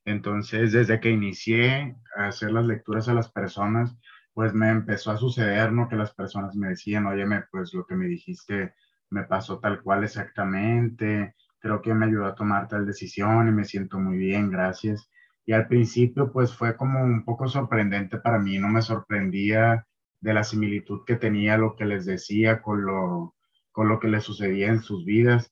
Entonces, 0.03 0.73
desde 0.73 0.99
que 0.99 1.11
inicié 1.11 1.95
a 2.17 2.27
hacer 2.27 2.51
las 2.51 2.65
lecturas 2.65 3.07
a 3.07 3.13
las 3.13 3.31
personas, 3.31 3.95
pues 4.33 4.53
me 4.53 4.69
empezó 4.69 5.11
a 5.11 5.17
suceder, 5.17 5.71
¿no? 5.71 5.87
Que 5.87 5.95
las 5.95 6.13
personas 6.13 6.55
me 6.57 6.69
decían, 6.69 7.05
óyeme, 7.05 7.43
pues 7.51 7.73
lo 7.73 7.85
que 7.85 7.95
me 7.95 8.07
dijiste 8.07 8.73
me 9.11 9.23
pasó 9.23 9.59
tal 9.59 9.81
cual 9.81 10.03
exactamente, 10.03 11.35
creo 11.59 11.81
que 11.81 11.93
me 11.93 12.07
ayudó 12.07 12.25
a 12.25 12.35
tomar 12.35 12.67
tal 12.67 12.85
decisión 12.85 13.47
y 13.47 13.51
me 13.53 13.63
siento 13.65 13.97
muy 13.97 14.17
bien, 14.17 14.49
gracias. 14.51 15.09
Y 15.45 15.53
al 15.53 15.67
principio 15.67 16.31
pues 16.31 16.53
fue 16.55 16.75
como 16.75 17.03
un 17.03 17.25
poco 17.25 17.47
sorprendente 17.47 18.17
para 18.17 18.39
mí, 18.39 18.57
no 18.59 18.69
me 18.69 18.81
sorprendía 18.81 19.85
de 20.19 20.33
la 20.33 20.43
similitud 20.43 21.01
que 21.05 21.15
tenía 21.15 21.57
lo 21.57 21.75
que 21.75 21.85
les 21.85 22.05
decía 22.05 22.61
con 22.61 22.85
lo, 22.85 23.35
con 23.71 23.87
lo 23.87 23.99
que 23.99 24.07
les 24.07 24.23
sucedía 24.23 24.67
en 24.67 24.81
sus 24.81 25.03
vidas. 25.05 25.51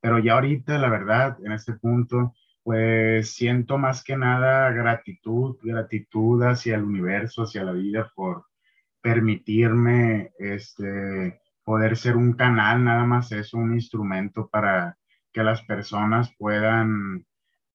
Pero 0.00 0.18
ya 0.18 0.34
ahorita, 0.34 0.78
la 0.78 0.88
verdad, 0.88 1.36
en 1.44 1.52
este 1.52 1.74
punto, 1.74 2.34
pues 2.62 3.34
siento 3.34 3.78
más 3.78 4.02
que 4.02 4.16
nada 4.16 4.70
gratitud, 4.70 5.56
gratitud 5.62 6.42
hacia 6.42 6.76
el 6.76 6.84
universo, 6.84 7.42
hacia 7.42 7.64
la 7.64 7.72
vida 7.72 8.10
por 8.14 8.46
permitirme 9.00 10.32
este, 10.38 11.40
poder 11.62 11.96
ser 11.96 12.16
un 12.16 12.32
canal, 12.32 12.82
nada 12.82 13.04
más 13.04 13.30
es 13.32 13.54
un 13.54 13.74
instrumento 13.74 14.48
para 14.48 14.96
que 15.32 15.44
las 15.44 15.62
personas 15.62 16.34
puedan 16.38 17.24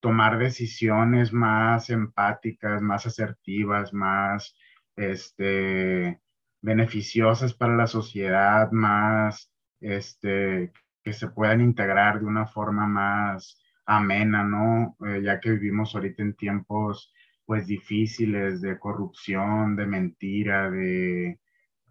tomar 0.02 0.38
decisiones 0.40 1.34
más 1.34 1.90
empáticas, 1.90 2.82
más 2.82 3.06
asertivas, 3.06 3.94
más 3.94 4.56
este, 4.96 6.22
beneficiosas 6.62 7.54
para 7.54 7.76
la 7.76 7.88
sociedad, 7.88 8.72
más 8.72 9.52
este, 9.80 10.72
que 11.04 11.14
se 11.14 11.30
puedan 11.30 11.62
integrar 11.62 12.20
de 12.20 12.26
una 12.26 12.48
forma 12.48 12.88
más 12.88 13.62
amena, 13.86 14.44
¿no? 14.44 14.98
Eh, 15.08 15.22
ya 15.24 15.40
que 15.40 15.52
vivimos 15.52 15.96
ahorita 15.96 16.24
en 16.24 16.36
tiempos 16.36 17.14
pues 17.46 17.68
difíciles 17.68 18.62
de 18.62 18.80
corrupción, 18.80 19.76
de 19.76 19.86
mentira, 19.86 20.70
de, 20.72 21.40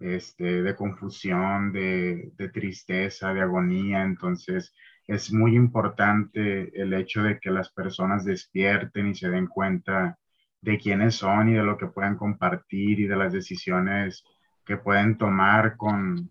este, 0.00 0.62
de 0.62 0.76
confusión, 0.76 1.72
de, 1.72 2.32
de 2.36 2.48
tristeza, 2.48 3.34
de 3.34 3.42
agonía. 3.42 4.02
Entonces, 4.04 4.74
es 5.10 5.32
muy 5.32 5.56
importante 5.56 6.70
el 6.80 6.94
hecho 6.94 7.20
de 7.24 7.40
que 7.40 7.50
las 7.50 7.70
personas 7.72 8.24
despierten 8.24 9.08
y 9.08 9.14
se 9.16 9.28
den 9.28 9.48
cuenta 9.48 10.16
de 10.60 10.78
quiénes 10.78 11.16
son 11.16 11.48
y 11.48 11.54
de 11.54 11.64
lo 11.64 11.76
que 11.76 11.88
pueden 11.88 12.14
compartir 12.14 13.00
y 13.00 13.08
de 13.08 13.16
las 13.16 13.32
decisiones 13.32 14.24
que 14.64 14.76
pueden 14.76 15.18
tomar 15.18 15.76
con, 15.76 16.30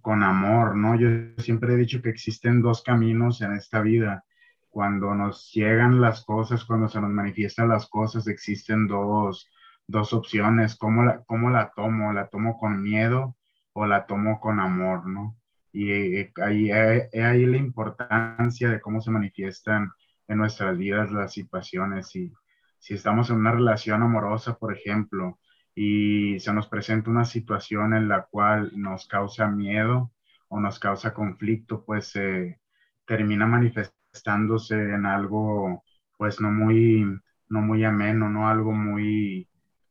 con 0.00 0.24
amor, 0.24 0.74
¿no? 0.74 0.96
Yo 0.96 1.08
siempre 1.38 1.74
he 1.74 1.76
dicho 1.76 2.02
que 2.02 2.08
existen 2.10 2.62
dos 2.62 2.82
caminos 2.82 3.42
en 3.42 3.52
esta 3.52 3.80
vida. 3.80 4.24
Cuando 4.70 5.14
nos 5.14 5.52
llegan 5.52 6.00
las 6.00 6.24
cosas, 6.24 6.64
cuando 6.64 6.88
se 6.88 7.00
nos 7.00 7.10
manifiestan 7.10 7.68
las 7.68 7.88
cosas, 7.88 8.26
existen 8.26 8.88
dos, 8.88 9.48
dos 9.86 10.12
opciones. 10.12 10.74
¿Cómo 10.74 11.04
la, 11.04 11.22
¿Cómo 11.26 11.50
la 11.50 11.70
tomo? 11.76 12.12
¿La 12.12 12.26
tomo 12.26 12.58
con 12.58 12.82
miedo 12.82 13.36
o 13.72 13.86
la 13.86 14.04
tomo 14.04 14.40
con 14.40 14.58
amor, 14.58 15.06
¿no? 15.06 15.36
Y 15.76 15.92
eh, 15.92 16.32
ahí, 16.42 16.70
eh, 16.70 17.10
ahí 17.22 17.44
la 17.44 17.58
importancia 17.58 18.70
de 18.70 18.80
cómo 18.80 19.02
se 19.02 19.10
manifiestan 19.10 19.92
en 20.26 20.38
nuestras 20.38 20.78
vidas 20.78 21.12
las 21.12 21.34
situaciones. 21.34 22.16
Y 22.16 22.32
si 22.78 22.94
estamos 22.94 23.28
en 23.28 23.36
una 23.36 23.52
relación 23.52 24.02
amorosa, 24.02 24.56
por 24.56 24.72
ejemplo, 24.74 25.38
y 25.74 26.40
se 26.40 26.54
nos 26.54 26.68
presenta 26.68 27.10
una 27.10 27.26
situación 27.26 27.92
en 27.92 28.08
la 28.08 28.22
cual 28.24 28.72
nos 28.74 29.06
causa 29.06 29.48
miedo 29.48 30.12
o 30.48 30.60
nos 30.60 30.78
causa 30.78 31.12
conflicto, 31.12 31.84
pues 31.84 32.08
se 32.08 32.58
termina 33.04 33.46
manifestándose 33.46 34.76
en 34.76 35.04
algo 35.04 35.84
pues 36.16 36.40
no 36.40 36.50
muy, 36.50 37.04
no 37.50 37.60
muy 37.60 37.84
ameno, 37.84 38.30
no 38.30 38.48
algo 38.48 38.72
muy 38.72 39.46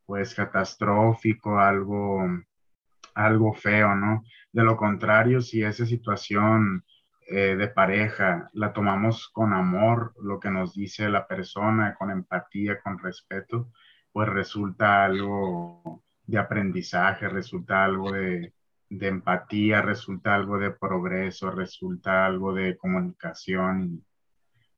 pues 0.08 0.34
catastrófico, 0.34 1.60
algo 1.60 2.27
algo 3.15 3.53
feo, 3.53 3.95
¿no? 3.95 4.24
De 4.51 4.63
lo 4.63 4.77
contrario, 4.77 5.41
si 5.41 5.63
esa 5.63 5.86
situación 5.86 6.84
eh, 7.27 7.55
de 7.55 7.67
pareja 7.69 8.50
la 8.53 8.74
tomamos 8.74 9.29
con 9.29 9.53
amor, 9.53 10.13
lo 10.22 10.39
que 10.39 10.51
nos 10.51 10.75
dice 10.75 11.10
la 11.10 11.27
persona, 11.27 11.95
con 11.95 12.12
empatía, 12.12 12.79
con 12.81 13.00
respeto, 13.00 13.72
pues 14.12 14.29
resulta 14.29 15.05
algo 15.05 16.03
de 16.24 16.38
aprendizaje, 16.38 17.27
resulta 17.27 17.84
algo 17.84 18.12
de, 18.12 18.53
de 18.89 19.07
empatía, 19.07 19.81
resulta 19.81 20.36
algo 20.36 20.57
de 20.57 20.72
progreso, 20.72 21.51
resulta 21.51 22.25
algo 22.25 22.53
de 22.53 22.77
comunicación 22.77 24.05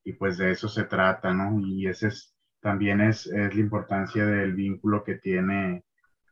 y, 0.03 0.13
pues 0.13 0.37
de 0.37 0.51
eso 0.51 0.69
se 0.69 0.85
trata, 0.85 1.33
¿no? 1.33 1.59
Y 1.59 1.87
ese 1.87 2.07
es, 2.07 2.33
también 2.61 3.01
es, 3.01 3.27
es 3.27 3.53
la 3.53 3.61
importancia 3.61 4.25
del 4.25 4.53
vínculo 4.53 5.03
que 5.03 5.15
tiene 5.15 5.83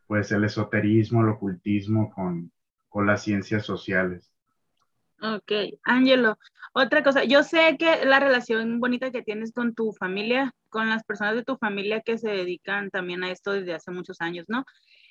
pues 0.07 0.31
el 0.31 0.43
esoterismo, 0.43 1.21
el 1.21 1.29
ocultismo 1.29 2.11
con, 2.13 2.51
con 2.89 3.05
las 3.05 3.23
ciencias 3.23 3.65
sociales. 3.65 4.31
Ok, 5.21 5.51
Ángelo, 5.83 6.37
otra 6.73 7.01
cosa, 7.01 7.23
yo 7.23 7.41
sé 7.43 7.77
que 7.79 8.05
la 8.05 8.19
relación 8.19 8.79
bonita 8.79 9.11
que 9.11 9.21
tienes 9.21 9.53
con 9.53 9.73
tu 9.73 9.93
familia, 9.93 10.53
con 10.69 10.89
las 10.89 11.03
personas 11.03 11.35
de 11.35 11.43
tu 11.43 11.55
familia 11.57 12.01
que 12.01 12.17
se 12.17 12.29
dedican 12.29 12.89
también 12.89 13.23
a 13.23 13.31
esto 13.31 13.53
desde 13.53 13.73
hace 13.73 13.91
muchos 13.91 14.19
años, 14.19 14.45
¿no? 14.49 14.65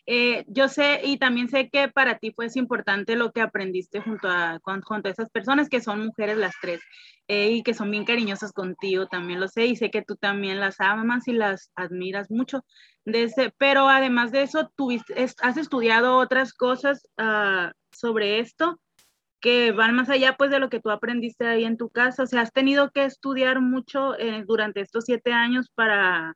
Eh, 0.06 0.44
yo 0.48 0.68
sé 0.68 1.00
y 1.02 1.16
también 1.16 1.48
sé 1.48 1.70
que 1.70 1.88
para 1.88 2.18
ti 2.18 2.32
fue 2.32 2.48
importante 2.56 3.16
lo 3.16 3.32
que 3.32 3.40
aprendiste 3.40 4.02
junto 4.02 4.28
a, 4.28 4.60
junto 4.62 5.08
a 5.08 5.10
esas 5.10 5.30
personas 5.30 5.70
que 5.70 5.80
son 5.80 6.04
mujeres 6.04 6.36
las 6.36 6.52
tres 6.60 6.82
eh, 7.26 7.52
y 7.52 7.62
que 7.62 7.72
son 7.72 7.90
bien 7.90 8.04
cariñosas 8.04 8.52
contigo, 8.52 9.06
también 9.06 9.40
lo 9.40 9.48
sé 9.48 9.64
y 9.64 9.76
sé 9.76 9.90
que 9.90 10.02
tú 10.02 10.16
también 10.16 10.60
las 10.60 10.78
amas 10.80 11.26
y 11.26 11.32
las 11.32 11.70
admiras 11.74 12.30
mucho. 12.30 12.62
Pero 13.58 13.88
además 13.88 14.32
de 14.32 14.42
eso, 14.42 14.70
tuviste, 14.76 15.14
has 15.42 15.56
estudiado 15.56 16.16
otras 16.18 16.52
cosas 16.52 17.08
uh, 17.18 17.70
sobre 17.92 18.40
esto 18.40 18.80
que 19.40 19.72
van 19.72 19.94
más 19.94 20.08
allá 20.08 20.36
pues 20.38 20.50
de 20.50 20.58
lo 20.58 20.70
que 20.70 20.80
tú 20.80 20.90
aprendiste 20.90 21.46
ahí 21.46 21.64
en 21.64 21.76
tu 21.76 21.90
casa. 21.90 22.22
O 22.22 22.26
sea, 22.26 22.40
has 22.40 22.52
tenido 22.52 22.90
que 22.90 23.04
estudiar 23.04 23.60
mucho 23.60 24.18
eh, 24.18 24.42
durante 24.46 24.80
estos 24.80 25.04
siete 25.04 25.32
años 25.32 25.70
para 25.74 26.34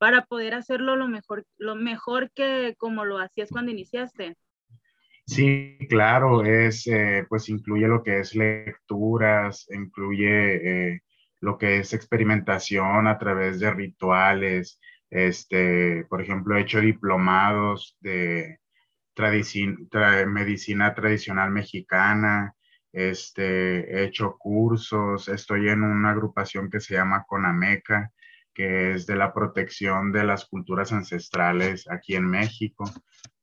para 0.00 0.24
poder 0.24 0.54
hacerlo 0.54 0.96
lo 0.96 1.08
mejor, 1.08 1.44
lo 1.58 1.76
mejor 1.76 2.30
que 2.32 2.74
como 2.78 3.04
lo 3.04 3.18
hacías 3.18 3.50
cuando 3.50 3.70
iniciaste. 3.70 4.34
Sí, 5.26 5.76
claro, 5.90 6.42
es, 6.42 6.86
eh, 6.86 7.26
pues 7.28 7.50
incluye 7.50 7.86
lo 7.86 8.02
que 8.02 8.20
es 8.20 8.34
lecturas, 8.34 9.68
incluye 9.70 10.94
eh, 10.94 11.02
lo 11.40 11.58
que 11.58 11.80
es 11.80 11.92
experimentación 11.92 13.06
a 13.06 13.18
través 13.18 13.60
de 13.60 13.70
rituales, 13.72 14.80
este, 15.10 16.04
por 16.08 16.22
ejemplo, 16.22 16.56
he 16.56 16.62
hecho 16.62 16.80
diplomados 16.80 17.96
de 18.00 18.58
medicina 20.26 20.94
tradicional 20.94 21.50
mexicana, 21.50 22.54
este, 22.92 23.96
he 23.96 24.04
hecho 24.04 24.36
cursos, 24.38 25.28
estoy 25.28 25.68
en 25.68 25.82
una 25.82 26.10
agrupación 26.10 26.70
que 26.70 26.80
se 26.80 26.94
llama 26.94 27.24
Conameca, 27.26 28.10
que 28.52 28.92
es 28.92 29.06
de 29.06 29.16
la 29.16 29.32
protección 29.32 30.12
de 30.12 30.24
las 30.24 30.46
culturas 30.46 30.92
ancestrales 30.92 31.88
aquí 31.90 32.14
en 32.16 32.26
México. 32.26 32.84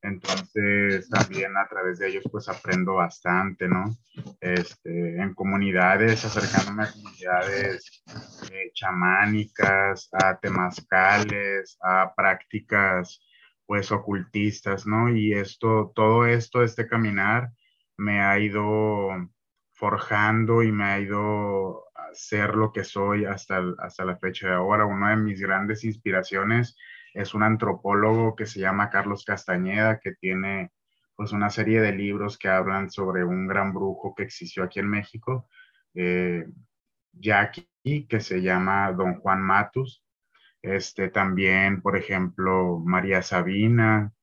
Entonces, 0.07 1.09
también 1.09 1.57
a 1.57 1.67
través 1.67 1.99
de 1.99 2.07
ellos, 2.07 2.23
pues 2.31 2.47
aprendo 2.47 2.95
bastante, 2.95 3.67
¿no? 3.67 3.97
Este, 4.39 5.17
en 5.21 5.33
comunidades, 5.33 6.23
acercándome 6.23 6.83
a 6.83 6.91
comunidades 6.91 8.03
eh, 8.51 8.71
chamánicas, 8.73 10.09
a 10.13 10.39
temazcales, 10.39 11.77
a 11.81 12.13
prácticas, 12.15 13.19
pues, 13.65 13.91
ocultistas, 13.91 14.87
¿no? 14.87 15.09
Y 15.09 15.33
esto, 15.33 15.91
todo 15.93 16.25
esto, 16.25 16.63
este 16.63 16.87
caminar, 16.87 17.51
me 17.97 18.21
ha 18.21 18.39
ido 18.39 19.09
forjando 19.73 20.63
y 20.63 20.71
me 20.71 20.85
ha 20.85 20.99
ido 20.99 21.83
ser 22.13 22.55
lo 22.55 22.71
que 22.71 22.83
soy 22.85 23.25
hasta, 23.25 23.61
hasta 23.79 24.05
la 24.05 24.17
fecha 24.17 24.47
de 24.47 24.53
ahora. 24.53 24.85
Una 24.85 25.09
de 25.11 25.17
mis 25.17 25.41
grandes 25.41 25.83
inspiraciones 25.83 26.77
es 27.17 27.33
un 27.33 27.43
antropólogo 27.43 28.35
que 28.35 28.45
se 28.45 28.59
llama 28.59 28.89
Carlos 28.91 29.25
Castañeda, 29.25 29.99
que 29.99 30.13
tiene 30.13 30.71
pues 31.15 31.31
una 31.31 31.49
serie 31.49 31.81
de 31.81 31.91
libros 31.91 32.37
que 32.37 32.47
hablan 32.47 32.91
sobre 32.91 33.23
un 33.25 33.47
gran 33.47 33.73
brujo 33.73 34.13
que 34.15 34.23
existió 34.23 34.63
aquí 34.63 34.79
en 34.79 34.89
México, 34.89 35.49
eh, 35.95 36.45
que 38.07 38.19
se 38.19 38.41
llama 38.41 38.91
Don 38.91 39.19
Juan 39.19 39.41
Matus. 39.41 40.03
Este, 40.61 41.09
también, 41.09 41.81
por 41.81 41.97
ejemplo, 41.97 42.79
María 42.85 43.23
Sabina 43.23 44.13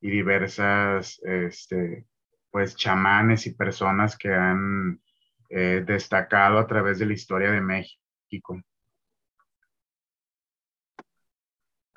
y 0.00 0.10
diversas, 0.10 1.20
este, 1.24 2.06
pues, 2.50 2.74
chamanes 2.74 3.46
y 3.46 3.54
personas 3.54 4.16
que 4.16 4.32
han 4.32 5.02
eh, 5.50 5.84
destacado 5.86 6.58
a 6.58 6.66
través 6.66 6.98
de 6.98 7.06
la 7.06 7.12
historia 7.12 7.50
de 7.50 7.60
México. 7.60 8.62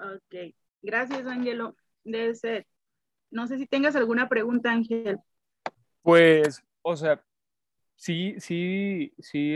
Ok, 0.04 0.56
gracias 0.82 1.26
Ángelo. 1.26 1.76
No 2.04 3.48
sé 3.48 3.58
si 3.58 3.66
tengas 3.66 3.96
alguna 3.96 4.30
pregunta, 4.30 4.72
Ángel. 4.72 5.20
Pues, 6.02 6.64
o 6.82 6.96
sea, 6.96 7.24
sí, 7.96 8.36
sí, 8.40 9.14
sí, 9.20 9.56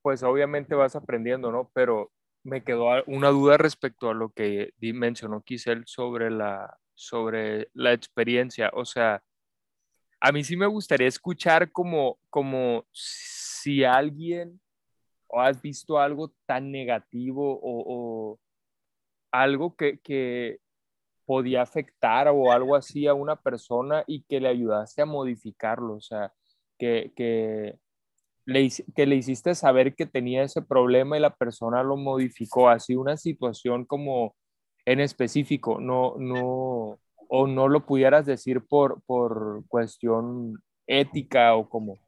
pues 0.00 0.22
obviamente 0.22 0.74
vas 0.74 0.96
aprendiendo, 0.96 1.50
¿no? 1.50 1.70
Pero 1.74 2.12
me 2.44 2.62
quedó 2.62 2.88
una 3.06 3.28
duda 3.28 3.58
respecto 3.58 4.08
a 4.08 4.14
lo 4.14 4.30
que 4.30 4.72
mencionó 4.80 5.42
Kisel 5.42 5.84
sobre 5.86 6.30
la, 6.30 6.78
sobre 6.94 7.68
la 7.74 7.92
experiencia. 7.92 8.70
O 8.74 8.84
sea, 8.84 9.22
a 10.20 10.32
mí 10.32 10.44
sí 10.44 10.56
me 10.56 10.66
gustaría 10.66 11.08
escuchar 11.08 11.70
como, 11.70 12.18
como 12.30 12.86
si 12.92 13.84
alguien 13.84 14.60
o 15.26 15.40
has 15.40 15.60
visto 15.60 15.98
algo 15.98 16.32
tan 16.46 16.72
negativo 16.72 17.58
o, 17.62 18.38
algo 19.32 19.76
que, 19.76 20.60
podía 21.24 21.60
afectar 21.60 22.28
o 22.28 22.50
algo 22.50 22.74
así 22.74 23.06
a 23.06 23.12
una 23.12 23.36
persona 23.36 24.02
y 24.06 24.22
que 24.22 24.40
le 24.40 24.48
ayudaste 24.48 25.02
a 25.02 25.04
modificarlo, 25.04 25.96
o 25.96 26.00
sea, 26.00 26.32
que, 26.78 27.12
que, 27.14 27.78
le, 28.46 28.66
que 28.96 29.04
le 29.04 29.16
hiciste 29.16 29.54
saber 29.54 29.94
que 29.94 30.06
tenía 30.06 30.42
ese 30.42 30.62
problema 30.62 31.18
y 31.18 31.20
la 31.20 31.34
persona 31.34 31.82
lo 31.82 31.98
modificó, 31.98 32.70
así 32.70 32.96
una 32.96 33.18
situación 33.18 33.84
como 33.84 34.36
en 34.86 35.00
específico, 35.00 35.78
no, 35.80 36.14
no, 36.18 36.98
o 37.28 37.46
no 37.46 37.68
lo 37.68 37.84
pudieras 37.84 38.24
decir 38.24 38.62
por, 38.66 39.02
por 39.02 39.64
cuestión 39.68 40.62
ética 40.86 41.54
o 41.54 41.68
como. 41.68 41.98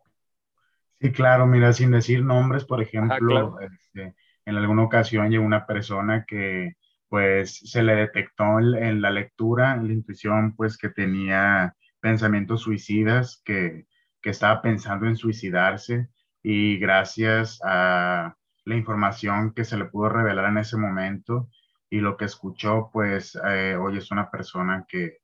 Sí, 0.98 1.12
claro, 1.12 1.46
mira, 1.46 1.72
sin 1.72 1.90
decir 1.90 2.24
nombres, 2.24 2.64
por 2.64 2.82
ejemplo, 2.82 3.58
este, 3.60 4.14
en 4.46 4.56
alguna 4.56 4.84
ocasión 4.84 5.30
llegó 5.30 5.44
una 5.44 5.66
persona 5.66 6.24
que 6.26 6.76
pues 7.10 7.58
se 7.64 7.82
le 7.82 7.96
detectó 7.96 8.60
en, 8.60 9.02
la 9.02 9.10
lectura, 9.10 9.74
en 9.74 9.88
la 9.88 9.92
intuición, 9.92 10.54
pues 10.56 10.78
que 10.78 10.90
tenía 10.90 11.74
pensamientos 12.00 12.62
suicidas, 12.62 13.42
que, 13.44 13.86
que 14.22 14.30
estaba 14.30 14.62
pensando 14.62 15.06
en 15.06 15.16
suicidarse 15.16 16.08
y 16.40 16.78
gracias 16.78 17.60
a 17.64 18.36
la 18.64 18.76
información 18.76 19.52
que 19.52 19.64
se 19.64 19.76
le 19.76 19.86
pudo 19.86 20.08
revelar 20.08 20.50
en 20.50 20.58
ese 20.58 20.76
momento 20.76 21.50
y 21.90 21.98
lo 21.98 22.16
que 22.16 22.26
escuchó, 22.26 22.90
pues 22.92 23.36
eh, 23.44 23.74
hoy 23.74 23.98
es 23.98 24.12
una 24.12 24.30
persona 24.30 24.86
que, 24.88 25.18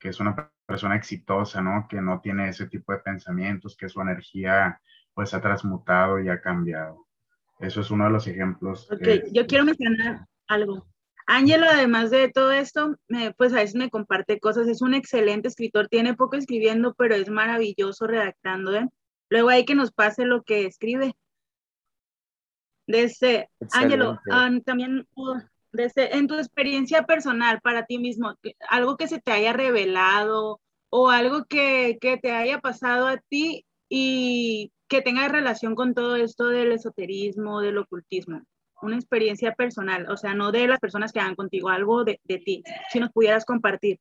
que 0.00 0.08
es 0.08 0.18
una 0.18 0.50
persona 0.66 0.96
exitosa, 0.96 1.62
¿no? 1.62 1.86
Que 1.88 2.00
no 2.00 2.20
tiene 2.20 2.48
ese 2.48 2.66
tipo 2.66 2.92
de 2.92 2.98
pensamientos, 2.98 3.76
que 3.76 3.88
su 3.88 4.00
energía 4.00 4.80
pues 5.14 5.32
ha 5.32 5.40
transmutado 5.40 6.18
y 6.18 6.28
ha 6.28 6.40
cambiado. 6.40 7.06
Eso 7.60 7.82
es 7.82 7.90
uno 7.92 8.06
de 8.06 8.10
los 8.10 8.26
ejemplos. 8.26 8.90
Ok, 8.90 9.30
yo 9.32 9.46
quiero 9.46 9.64
mencionar 9.64 10.26
algo. 10.48 10.90
Ángelo, 11.26 11.66
además 11.66 12.10
de 12.10 12.28
todo 12.28 12.52
esto, 12.52 12.96
pues 13.36 13.52
a 13.52 13.56
veces 13.56 13.76
me 13.76 13.90
comparte 13.90 14.40
cosas. 14.40 14.68
Es 14.68 14.82
un 14.82 14.94
excelente 14.94 15.48
escritor, 15.48 15.88
tiene 15.88 16.14
poco 16.14 16.36
escribiendo, 16.36 16.94
pero 16.94 17.14
es 17.14 17.30
maravilloso 17.30 18.06
redactando. 18.06 18.74
¿eh? 18.74 18.88
Luego 19.28 19.48
hay 19.48 19.64
que 19.64 19.74
nos 19.74 19.92
pase 19.92 20.24
lo 20.24 20.42
que 20.42 20.66
escribe. 20.66 21.14
Desde, 22.86 23.48
Ángelo, 23.72 24.18
ah, 24.32 24.50
también 24.64 25.06
uh, 25.14 25.38
desde, 25.70 26.16
en 26.16 26.26
tu 26.26 26.34
experiencia 26.34 27.04
personal 27.04 27.60
para 27.60 27.86
ti 27.86 27.98
mismo, 27.98 28.34
algo 28.68 28.96
que 28.96 29.06
se 29.06 29.20
te 29.20 29.30
haya 29.30 29.52
revelado 29.52 30.60
o 30.88 31.10
algo 31.10 31.44
que, 31.44 31.98
que 32.00 32.16
te 32.16 32.32
haya 32.32 32.58
pasado 32.58 33.06
a 33.06 33.18
ti 33.28 33.64
y 33.88 34.72
que 34.88 35.02
tenga 35.02 35.28
relación 35.28 35.76
con 35.76 35.94
todo 35.94 36.16
esto 36.16 36.48
del 36.48 36.72
esoterismo, 36.72 37.60
del 37.60 37.78
ocultismo. 37.78 38.42
Una 38.82 38.96
experiencia 38.96 39.52
personal, 39.54 40.06
o 40.10 40.16
sea, 40.16 40.34
no 40.34 40.52
de 40.52 40.66
las 40.66 40.80
personas 40.80 41.12
que 41.12 41.20
hagan 41.20 41.34
contigo, 41.34 41.68
algo 41.68 42.04
de, 42.04 42.20
de 42.24 42.38
ti, 42.38 42.62
si 42.90 43.00
nos 43.00 43.10
pudieras 43.10 43.44
compartir. 43.44 43.98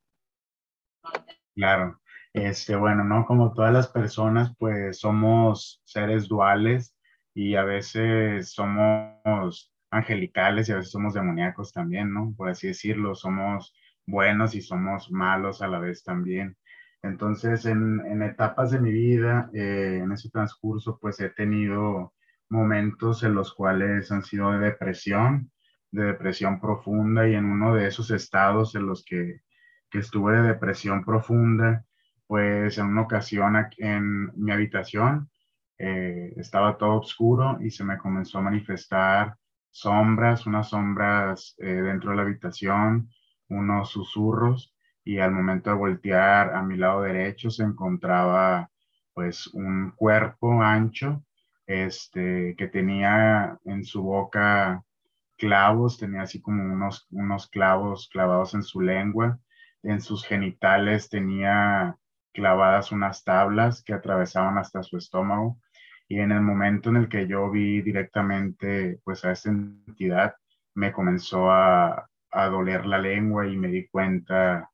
Claro, 1.55 1.99
este, 2.33 2.75
bueno, 2.75 3.03
¿no? 3.03 3.25
Como 3.25 3.53
todas 3.53 3.73
las 3.73 3.87
personas, 3.87 4.53
pues 4.57 4.99
somos 4.99 5.81
seres 5.83 6.27
duales 6.27 6.95
y 7.33 7.55
a 7.55 7.63
veces 7.63 8.51
somos 8.51 9.73
angelicales 9.91 10.69
y 10.69 10.71
a 10.71 10.75
veces 10.77 10.91
somos 10.91 11.13
demoníacos 11.13 11.73
también, 11.73 12.13
¿no? 12.13 12.33
Por 12.37 12.49
así 12.49 12.67
decirlo, 12.67 13.15
somos 13.15 13.73
buenos 14.05 14.55
y 14.55 14.61
somos 14.61 15.11
malos 15.11 15.61
a 15.61 15.67
la 15.67 15.79
vez 15.79 16.03
también. 16.03 16.57
Entonces, 17.01 17.65
en, 17.65 18.21
etapas 18.21 18.71
de 18.71 18.79
mi 18.79 18.91
vida, 18.91 19.49
eh, 19.53 20.01
en 20.03 20.11
ese 20.11 20.29
transcurso, 20.29 20.99
pues 20.99 21.19
he 21.21 21.29
tenido 21.29 22.13
momentos 22.49 23.23
en 23.23 23.35
los 23.35 23.53
cuales 23.53 24.12
han 24.12 24.23
sido 24.23 24.51
de 24.51 24.59
depresión, 24.59 25.51
de 25.91 26.05
depresión 26.05 26.59
profunda 26.59 27.27
y 27.27 27.35
en 27.35 27.45
uno 27.45 27.75
de 27.75 27.88
esos 27.88 28.12
estados 28.12 28.75
en 28.75 28.85
los 28.85 29.03
que, 29.05 29.41
que 29.89 29.99
estuve 29.99 30.38
de 30.38 30.49
depresión 30.49 31.03
profunda, 31.03 31.85
pues 32.27 32.77
en 32.77 32.88
una 32.88 33.01
ocasión 33.01 33.55
en 33.77 34.31
mi 34.35 34.51
habitación 34.51 35.29
eh, 35.77 36.33
estaba 36.38 36.77
todo 36.77 36.99
oscuro 36.99 37.57
y 37.62 37.71
se 37.71 37.83
me 37.83 37.97
comenzó 37.97 38.39
a 38.39 38.41
manifestar 38.41 39.35
sombras, 39.71 40.45
unas 40.45 40.69
sombras 40.69 41.55
eh, 41.59 41.67
dentro 41.67 42.12
de 42.12 42.17
la 42.17 42.23
habitación, 42.23 43.09
unos 43.47 43.89
susurros 43.89 44.75
y 45.03 45.19
al 45.19 45.31
momento 45.31 45.69
de 45.69 45.77
voltear 45.77 46.53
a 46.53 46.62
mi 46.63 46.77
lado 46.77 47.01
derecho 47.03 47.49
se 47.49 47.63
encontraba 47.63 48.69
pues 49.13 49.47
un 49.47 49.91
cuerpo 49.95 50.62
ancho 50.62 51.23
este, 51.69 52.55
que 52.58 52.67
tenía 52.67 53.60
en 53.63 53.84
su 53.86 54.01
boca 54.01 54.84
clavos, 55.38 55.99
tenía 55.99 56.23
así 56.23 56.41
como 56.41 56.63
unos, 56.63 57.08
unos 57.12 57.47
clavos 57.47 58.10
clavados 58.12 58.55
en 58.55 58.63
su 58.63 58.82
lengua, 58.82 59.39
en 59.84 60.01
sus 60.01 60.25
genitales 60.25 61.10
tenía 61.10 61.95
clavadas 62.34 62.91
unas 62.91 63.23
tablas 63.23 63.84
que 63.84 63.93
atravesaban 63.93 64.58
hasta 64.58 64.82
su 64.82 64.97
estómago 64.97 65.60
y 66.08 66.19
en 66.19 66.32
el 66.32 66.41
momento 66.41 66.89
en 66.89 66.97
el 66.97 67.08
que 67.08 67.27
yo 67.27 67.51
vi 67.51 67.82
directamente 67.84 68.99
pues 69.03 69.23
a 69.23 69.32
esta 69.32 69.49
entidad 69.51 70.34
me 70.73 70.91
comenzó 70.91 71.51
a, 71.51 72.10
a 72.32 72.45
doler 72.47 72.88
la 72.88 72.97
lengua 72.97 73.47
y 73.47 73.55
me 73.55 73.67
di 73.67 73.88
cuenta 73.89 74.71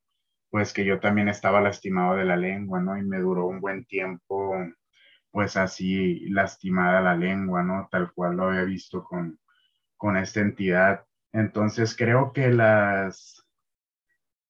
pues 0.49 0.71
que 0.71 0.86
yo 0.86 1.01
también 1.01 1.27
estaba 1.27 1.60
lastimado 1.60 2.15
de 2.15 2.23
la 2.23 2.38
lengua, 2.38 2.79
¿no? 2.79 2.97
Y 2.97 3.03
me 3.03 3.19
duró 3.19 3.47
un 3.47 3.60
buen 3.60 3.84
tiempo 3.86 4.55
pues 5.35 5.57
así 5.57 6.29
lastimada 6.29 7.01
la 7.01 7.13
lengua, 7.13 7.61
¿no? 7.61 7.89
Tal 7.91 8.13
cual 8.13 8.37
lo 8.37 8.45
había 8.45 8.63
visto 8.63 9.03
con, 9.03 9.37
con 9.97 10.15
esta 10.15 10.39
entidad. 10.39 11.03
Entonces 11.33 11.93
creo 11.93 12.31
que 12.31 12.51
las, 12.51 13.45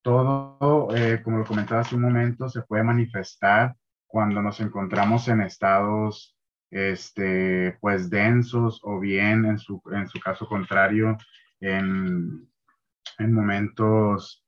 todo, 0.03 0.95
eh, 0.95 1.23
como 1.23 1.39
lo 1.39 1.43
comentaba 1.43 1.81
hace 1.81 1.95
un 1.95 2.03
momento, 2.03 2.49
se 2.49 2.61
puede 2.61 2.83
manifestar 2.83 3.75
cuando 4.05 4.43
nos 4.43 4.61
encontramos 4.61 5.27
en 5.27 5.41
estados, 5.41 6.37
este, 6.69 7.79
pues 7.81 8.11
densos 8.11 8.79
o 8.83 8.99
bien, 8.99 9.45
en 9.45 9.57
su, 9.57 9.81
en 9.91 10.07
su 10.07 10.19
caso 10.19 10.45
contrario, 10.45 11.17
en, 11.61 12.47
en 13.17 13.33
momentos, 13.33 14.45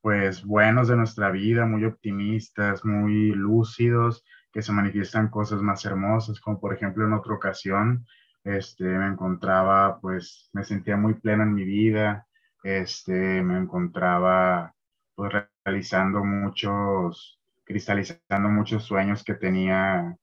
pues 0.00 0.44
buenos 0.44 0.86
de 0.86 0.94
nuestra 0.94 1.32
vida, 1.32 1.66
muy 1.66 1.84
optimistas, 1.84 2.84
muy 2.84 3.32
lúcidos, 3.32 4.24
que 4.52 4.62
se 4.62 4.72
manifiestan 4.72 5.28
cosas 5.28 5.62
más 5.62 5.84
hermosas, 5.84 6.40
como 6.40 6.60
por 6.60 6.74
ejemplo 6.74 7.06
en 7.06 7.12
otra 7.12 7.34
ocasión, 7.34 8.06
este, 8.44 8.84
me 8.84 9.06
encontraba, 9.06 10.00
pues 10.00 10.50
me 10.52 10.64
sentía 10.64 10.96
muy 10.96 11.14
pleno 11.14 11.42
en 11.42 11.54
mi 11.54 11.64
vida, 11.64 12.26
este, 12.62 13.42
me 13.42 13.58
encontraba 13.58 14.74
pues 15.14 15.32
realizando 15.64 16.24
muchos, 16.24 17.40
cristalizando 17.64 18.48
muchos 18.48 18.84
sueños 18.84 19.22
que 19.24 19.34
tenía 19.34 20.16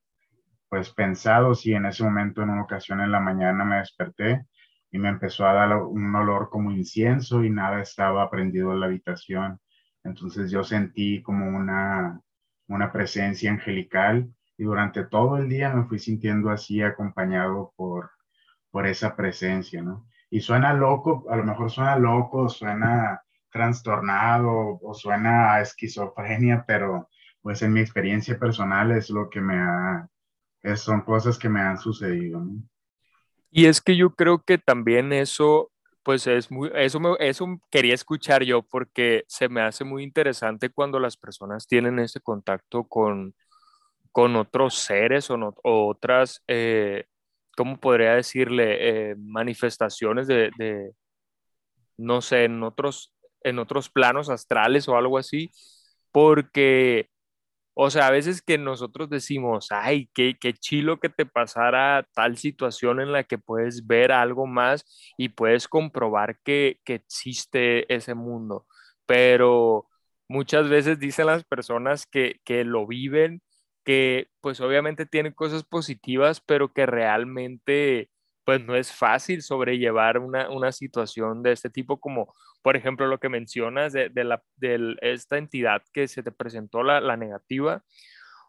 pues 0.70 0.90
pensados 0.92 1.66
y 1.66 1.74
en 1.74 1.86
ese 1.86 2.04
momento 2.04 2.42
en 2.42 2.50
una 2.50 2.64
ocasión 2.64 3.00
en 3.02 3.12
la 3.12 3.20
mañana 3.20 3.64
me 3.64 3.78
desperté 3.78 4.46
y 4.92 5.00
me 5.00 5.10
empezó 5.10 5.46
a 5.46 5.54
dar 5.54 5.76
un 5.78 6.16
olor 6.16 6.50
como 6.50 6.72
incienso 6.72 7.44
y 7.44 7.50
nada 7.50 7.82
estaba 7.82 8.30
prendido 8.30 8.74
en 8.74 8.80
la 8.80 8.88
habitación. 8.88 9.60
Entonces 10.04 10.52
yo 10.52 10.64
sentí 10.64 11.22
como 11.22 11.48
una, 11.48 12.22
una 12.68 12.92
presencia 12.92 13.52
angelical 13.52 14.30
y 14.58 14.64
durante 14.64 15.06
todo 15.06 15.38
el 15.38 15.50
día 15.50 15.74
me 15.74 15.86
fui 15.86 16.00
sintiendo 16.00 16.50
así 16.50 16.82
acompañado 16.82 17.74
por, 17.76 18.12
por 18.72 18.88
esa 18.88 19.16
presencia, 19.16 19.82
¿no? 19.82 20.08
Y 20.30 20.42
suena 20.42 20.74
loco, 20.74 21.26
a 21.30 21.36
lo 21.38 21.44
mejor 21.44 21.72
suena 21.72 21.98
loco, 21.98 22.50
suena 22.50 23.22
trastornado 23.50 24.80
o 24.82 24.94
suena 24.94 25.54
a 25.54 25.62
esquizofrenia, 25.62 26.66
pero 26.68 27.10
pues 27.42 27.62
en 27.62 27.74
mi 27.74 27.80
experiencia 27.80 28.38
personal 28.38 28.92
es 28.92 29.10
lo 29.10 29.30
que 29.30 29.40
me 29.40 29.58
ha, 29.58 30.10
son 30.76 31.02
cosas 31.02 31.38
que 31.38 31.50
me 31.50 31.62
han 31.62 31.78
sucedido. 31.78 32.44
Y 33.50 33.66
es 33.66 33.82
que 33.82 33.96
yo 33.96 34.12
creo 34.12 34.44
que 34.44 34.58
también 34.58 35.14
eso, 35.14 35.72
pues 36.08 36.26
es 36.26 36.50
muy, 36.50 36.72
eso, 36.74 37.20
eso 37.20 37.60
quería 37.70 37.94
escuchar 37.94 38.42
yo 38.42 38.62
porque 38.62 39.26
se 39.28 39.50
me 39.50 39.60
hace 39.60 39.84
muy 39.84 40.04
interesante 40.04 40.70
cuando 40.70 41.02
las 41.02 41.18
personas 41.18 41.68
tienen 41.68 42.00
ese 42.00 42.22
contacto 42.22 42.86
con, 42.86 43.36
con 44.14 44.38
otros 44.38 44.76
seres 44.76 45.30
o, 45.30 45.54
otras, 45.66 46.42
eh, 46.48 47.08
¿cómo 47.58 47.78
podría 47.78 48.14
decirle? 48.16 49.10
Eh, 49.12 49.16
manifestaciones 49.18 50.28
de, 50.28 50.50
de, 50.58 50.94
no 51.98 52.22
sé, 52.22 52.46
en 52.46 52.64
otros 52.64 53.14
en 53.44 53.60
otros 53.60 53.90
planos 53.90 54.30
astrales 54.30 54.88
o 54.88 54.96
algo 54.96 55.18
así, 55.18 55.52
porque, 56.14 57.10
o 57.80 57.92
sea, 57.92 58.08
a 58.08 58.12
veces 58.12 58.42
que 58.42 58.58
nosotros 58.58 59.08
decimos, 59.10 59.68
ay, 59.72 60.10
qué, 60.16 60.36
qué 60.40 60.54
chilo 60.54 61.00
que 61.00 61.10
te 61.10 61.28
pasara 61.28 62.08
tal 62.16 62.38
situación 62.38 63.00
en 63.00 63.12
la 63.12 63.24
que 63.24 63.38
puedes 63.38 63.86
ver 63.86 64.12
algo 64.12 64.48
más 64.48 64.84
y 65.16 65.30
puedes 65.30 65.68
comprobar 65.68 66.40
que, 66.44 66.80
que 66.84 66.96
existe 66.96 67.94
ese 67.94 68.16
mundo, 68.16 68.66
pero 69.06 69.88
muchas 70.28 70.70
veces 70.70 70.98
dicen 71.00 71.28
las 71.28 71.44
personas 71.46 72.08
que, 72.08 72.40
que 72.44 72.64
lo 72.64 72.88
viven, 72.88 73.44
que 73.86 74.28
pues 74.42 74.60
obviamente 74.60 75.06
tienen 75.06 75.34
cosas 75.34 75.64
positivas, 75.64 76.42
pero 76.42 76.74
que 76.74 76.88
realmente 76.88 78.10
pues 78.44 78.64
no 78.66 78.76
es 78.76 78.92
fácil 78.92 79.44
sobrellevar 79.44 80.20
una, 80.20 80.50
una 80.50 80.72
situación 80.72 81.44
de 81.44 81.52
este 81.52 81.70
tipo, 81.70 82.00
como 82.00 82.34
por 82.62 82.76
ejemplo 82.78 83.08
lo 83.08 83.20
que 83.20 83.30
mencionas 83.30 83.94
de, 83.94 84.10
de, 84.10 84.24
la, 84.24 84.44
de 84.58 84.96
esta 85.02 85.38
entidad 85.38 85.82
que 85.94 86.08
se 86.08 86.24
te 86.24 86.32
presentó 86.32 86.84
la, 86.84 87.02
la, 87.02 87.18
negativa. 87.18 87.84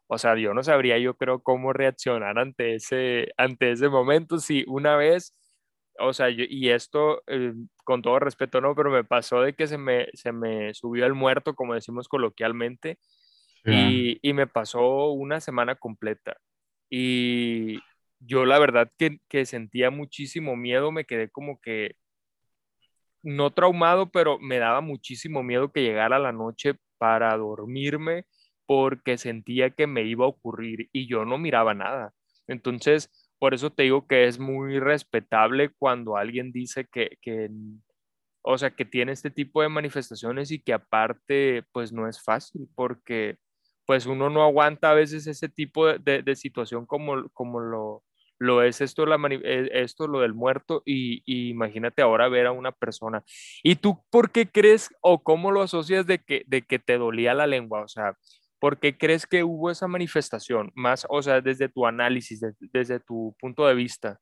O 0.07 0.19
sea, 0.19 0.37
yo 0.37 0.55
no 0.55 0.63
sabría, 0.63 0.99
yo 0.99 1.17
creo, 1.17 1.43
cómo 1.43 1.73
reaccionar 1.73 2.39
ante 2.39 2.75
ese, 2.75 3.33
ante 3.37 3.73
ese 3.73 3.89
momento. 3.89 4.39
Si 4.39 4.65
una 4.67 4.97
vez, 4.97 5.37
o 5.99 6.13
sea, 6.13 6.31
y 6.31 6.71
esto, 6.71 7.23
eh, 7.27 7.53
con 7.85 8.03
todo 8.03 8.19
respeto, 8.19 8.61
no, 8.61 8.75
pero 8.75 8.91
me 8.91 9.05
pasó 9.05 9.43
de 9.43 9.55
que 9.55 9.67
se 9.67 9.79
me, 9.79 10.09
se 10.15 10.33
me 10.33 10.75
subió 10.75 11.07
el 11.07 11.15
muerto, 11.15 11.55
como 11.55 11.75
decimos 11.75 12.09
coloquialmente, 12.09 12.99
y, 13.65 14.19
y 14.23 14.33
me 14.33 14.47
pasó 14.47 15.11
una 15.11 15.41
semana 15.41 15.75
completa. 15.75 16.39
Y, 16.91 17.79
yo 18.21 18.45
la 18.45 18.59
verdad 18.59 18.91
que, 18.99 19.21
que, 19.29 19.47
sentía 19.47 19.91
muchísimo 19.91 20.57
miedo, 20.57 20.93
me 20.93 21.05
quedé 21.05 21.31
como 21.31 21.61
que 21.61 21.97
no 23.23 23.51
traumado, 23.53 24.11
pero 24.11 24.39
me 24.39 24.59
daba 24.59 24.81
muchísimo 24.81 25.43
miedo 25.43 25.73
que 25.73 25.83
llegara 25.83 26.19
la 26.19 26.33
noche 26.33 26.75
para 26.99 27.37
dormirme 27.37 28.25
porque 28.67 29.19
sentía 29.19 29.71
que 29.71 29.87
me 29.87 30.03
iba 30.05 30.25
a 30.27 30.29
ocurrir 30.29 30.89
y 30.93 31.09
yo 31.09 31.25
no 31.25 31.39
miraba 31.39 31.75
nada. 31.75 32.13
Entonces, 32.47 33.11
por 33.39 33.55
eso 33.55 33.71
te 33.71 33.85
digo 33.85 34.07
que 34.07 34.27
es 34.27 34.39
muy 34.39 34.79
respetable 34.81 35.71
cuando 35.79 36.17
alguien 36.17 36.53
dice 36.53 36.87
que, 36.91 37.19
que 37.23 37.51
o 38.43 38.59
sea, 38.59 38.71
que 38.71 38.85
tiene 38.85 39.13
este 39.13 39.31
tipo 39.31 39.63
de 39.63 39.69
manifestaciones 39.69 40.51
y 40.51 40.61
que 40.61 40.73
aparte, 40.73 41.65
pues 41.73 41.93
no 41.93 42.09
es 42.09 42.23
fácil 42.23 42.69
porque 42.75 43.37
pues 43.87 44.07
uno 44.07 44.31
no 44.31 44.43
aguanta 44.43 44.91
a 44.91 44.95
veces 44.95 45.27
ese 45.27 45.49
tipo 45.49 45.87
de, 45.87 46.23
de, 46.23 46.37
situación 46.37 46.87
como, 46.87 47.29
como 47.31 47.61
lo, 47.61 48.03
lo 48.39 48.63
es 48.63 48.81
esto, 48.81 49.05
la 49.07 49.19
eh, 49.31 49.71
esto 49.73 50.07
lo 50.07 50.21
del 50.21 50.35
muerto 50.35 50.83
y, 50.85 51.23
imagínate 51.27 52.03
ahora 52.03 52.29
ver 52.29 52.47
a 52.47 52.53
una 52.53 52.73
persona. 52.73 53.23
¿Y 53.63 53.77
tú 53.77 54.05
por 54.11 54.31
qué 54.31 54.49
crees 54.49 54.91
o 55.01 55.23
cómo 55.23 55.51
lo 55.51 55.63
asocias 55.63 56.07
de 56.07 56.19
que, 56.19 56.45
de 56.47 56.63
que 56.63 56.79
te 56.79 56.99
dolía 56.99 57.35
la 57.35 57.47
lengua? 57.47 57.83
O 57.83 57.89
sea, 57.89 58.15
¿por 58.59 58.79
qué 58.79 58.97
crees 58.97 59.27
que 59.27 59.45
hubo 59.45 59.71
esa 59.71 59.89
manifestación? 59.89 60.71
Más, 60.75 61.07
o 61.09 61.23
sea, 61.23 61.41
desde 61.41 61.69
tu 61.69 61.87
análisis, 61.87 62.41
desde 62.73 63.01
tu 63.01 63.37
punto 63.41 63.67
de 63.67 63.75
vista. 63.75 64.19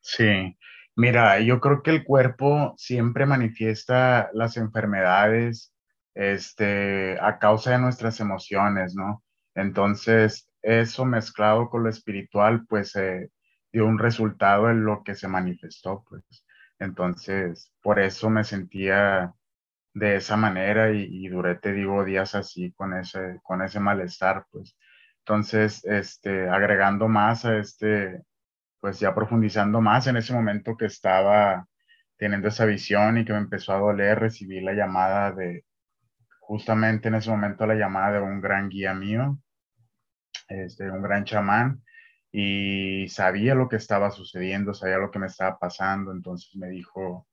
Sí, 0.00 0.56
mira, 0.96 1.40
yo 1.40 1.60
creo 1.60 1.82
que 1.82 1.90
el 1.90 2.04
cuerpo 2.04 2.74
siempre 2.76 3.26
manifiesta 3.26 4.30
las 4.32 4.56
enfermedades 4.56 5.74
este, 6.14 7.18
a 7.20 7.38
causa 7.38 7.72
de 7.72 7.78
nuestras 7.78 8.18
emociones, 8.20 8.94
¿no? 8.94 9.22
Entonces, 9.54 10.47
eso 10.68 11.04
mezclado 11.06 11.70
con 11.70 11.84
lo 11.84 11.90
espiritual, 11.90 12.66
pues 12.68 12.94
eh, 12.96 13.30
dio 13.72 13.86
un 13.86 13.98
resultado 13.98 14.70
en 14.70 14.84
lo 14.84 15.02
que 15.04 15.14
se 15.14 15.28
manifestó, 15.28 16.04
pues. 16.08 16.24
Entonces, 16.78 17.72
por 17.82 17.98
eso 18.00 18.30
me 18.30 18.44
sentía 18.44 19.32
de 19.94 20.16
esa 20.16 20.36
manera 20.36 20.92
y, 20.92 21.28
duré, 21.28 21.56
te 21.56 21.72
digo, 21.72 22.04
días 22.04 22.34
así 22.34 22.72
con 22.72 22.94
ese, 22.94 23.40
con 23.42 23.62
ese 23.62 23.80
malestar, 23.80 24.46
pues. 24.50 24.76
Entonces, 25.20 25.84
este, 25.84 26.48
agregando 26.48 27.08
más 27.08 27.44
a 27.44 27.58
este, 27.58 28.22
pues 28.80 29.00
ya 29.00 29.14
profundizando 29.14 29.80
más 29.80 30.06
en 30.06 30.16
ese 30.16 30.32
momento 30.34 30.76
que 30.76 30.86
estaba 30.86 31.66
teniendo 32.18 32.48
esa 32.48 32.66
visión 32.66 33.18
y 33.18 33.24
que 33.24 33.32
me 33.32 33.38
empezó 33.38 33.72
a 33.74 33.78
doler, 33.78 34.18
recibí 34.20 34.60
la 34.60 34.74
llamada 34.74 35.32
de, 35.32 35.64
justamente 36.40 37.08
en 37.08 37.16
ese 37.16 37.30
momento 37.30 37.66
la 37.66 37.74
llamada 37.74 38.12
de 38.14 38.20
un 38.22 38.40
gran 38.40 38.68
guía 38.68 38.94
mío, 38.94 39.38
este, 40.48 40.90
un 40.90 41.02
gran 41.02 41.24
chamán, 41.24 41.82
y 42.30 43.08
sabía 43.08 43.54
lo 43.54 43.68
que 43.68 43.76
estaba 43.76 44.10
sucediendo, 44.10 44.74
sabía 44.74 44.98
lo 44.98 45.10
que 45.10 45.18
me 45.18 45.26
estaba 45.26 45.58
pasando, 45.58 46.12
entonces 46.12 46.54
me 46.56 46.68
dijo 46.68 47.26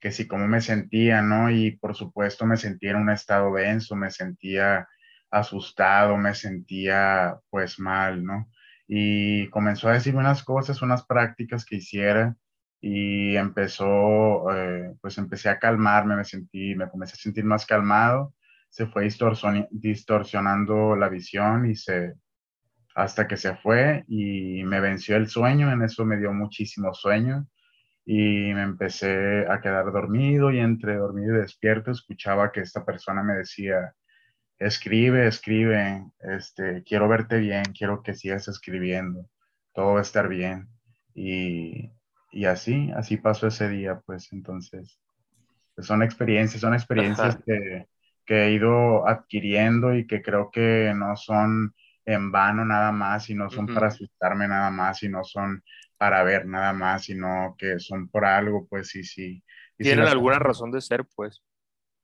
que 0.00 0.12
sí, 0.12 0.28
cómo 0.28 0.46
me 0.48 0.60
sentía, 0.60 1.22
¿no? 1.22 1.50
Y 1.50 1.72
por 1.72 1.94
supuesto 1.94 2.46
me 2.46 2.56
sentía 2.56 2.90
en 2.92 2.98
un 2.98 3.10
estado 3.10 3.52
denso, 3.54 3.96
me 3.96 4.10
sentía 4.10 4.88
asustado, 5.30 6.16
me 6.16 6.34
sentía 6.34 7.38
pues 7.50 7.78
mal, 7.80 8.24
¿no? 8.24 8.50
Y 8.86 9.48
comenzó 9.50 9.88
a 9.88 9.94
decirme 9.94 10.20
unas 10.20 10.44
cosas, 10.44 10.82
unas 10.82 11.04
prácticas 11.06 11.64
que 11.64 11.76
hiciera 11.76 12.36
y 12.80 13.36
empezó, 13.36 14.50
eh, 14.54 14.94
pues 15.00 15.18
empecé 15.18 15.48
a 15.50 15.58
calmarme, 15.58 16.16
me 16.16 16.24
sentí, 16.24 16.74
me 16.74 16.88
comencé 16.88 17.14
a 17.14 17.16
sentir 17.16 17.44
más 17.44 17.66
calmado, 17.66 18.34
se 18.70 18.86
fue 18.86 19.08
distorsionando 19.70 20.96
la 20.96 21.08
visión 21.08 21.68
y 21.70 21.74
se, 21.74 22.14
hasta 22.98 23.28
que 23.28 23.36
se 23.36 23.54
fue 23.54 24.04
y 24.08 24.64
me 24.64 24.80
venció 24.80 25.16
el 25.16 25.28
sueño, 25.28 25.70
en 25.70 25.82
eso 25.82 26.04
me 26.04 26.16
dio 26.18 26.32
muchísimo 26.32 26.92
sueño 26.92 27.46
y 28.04 28.52
me 28.52 28.62
empecé 28.62 29.46
a 29.48 29.60
quedar 29.60 29.92
dormido 29.92 30.50
y 30.50 30.58
entre 30.58 30.96
dormido 30.96 31.36
y 31.36 31.40
despierto 31.42 31.92
escuchaba 31.92 32.50
que 32.50 32.60
esta 32.60 32.84
persona 32.84 33.22
me 33.22 33.34
decía, 33.34 33.94
escribe, 34.58 35.28
escribe, 35.28 36.10
este, 36.18 36.82
quiero 36.82 37.08
verte 37.08 37.38
bien, 37.38 37.62
quiero 37.66 38.02
que 38.02 38.14
sigas 38.14 38.48
escribiendo, 38.48 39.30
todo 39.72 39.92
va 39.92 40.00
a 40.00 40.02
estar 40.02 40.28
bien. 40.28 40.68
Y, 41.14 41.92
y 42.32 42.46
así, 42.46 42.90
así 42.96 43.16
pasó 43.16 43.46
ese 43.46 43.68
día, 43.68 44.00
pues 44.06 44.32
entonces, 44.32 44.98
pues, 45.76 45.86
son 45.86 46.02
experiencias, 46.02 46.62
son 46.62 46.74
experiencias 46.74 47.38
que, 47.46 47.86
que, 48.26 48.46
he 48.46 48.52
ido 48.54 49.06
adquiriendo 49.06 49.94
y 49.94 50.04
que 50.04 50.20
creo 50.20 50.50
que 50.50 50.92
no 50.96 51.14
son 51.16 51.74
en 52.08 52.32
vano 52.32 52.64
nada 52.64 52.90
más 52.90 53.28
y 53.28 53.34
no 53.34 53.50
son 53.50 53.66
para 53.66 53.88
asustarme 53.88 54.48
nada 54.48 54.70
más 54.70 55.02
y 55.02 55.10
no 55.10 55.22
son 55.24 55.62
para 55.98 56.22
ver 56.22 56.46
nada 56.46 56.72
más, 56.72 57.04
sino 57.04 57.54
que 57.58 57.78
son 57.78 58.08
por 58.08 58.24
algo, 58.24 58.66
pues 58.66 58.88
sí, 58.88 59.04
sí. 59.04 59.44
Tienen 59.76 60.06
alguna 60.06 60.38
razón 60.38 60.70
de 60.70 60.80
ser, 60.80 61.04
pues. 61.14 61.42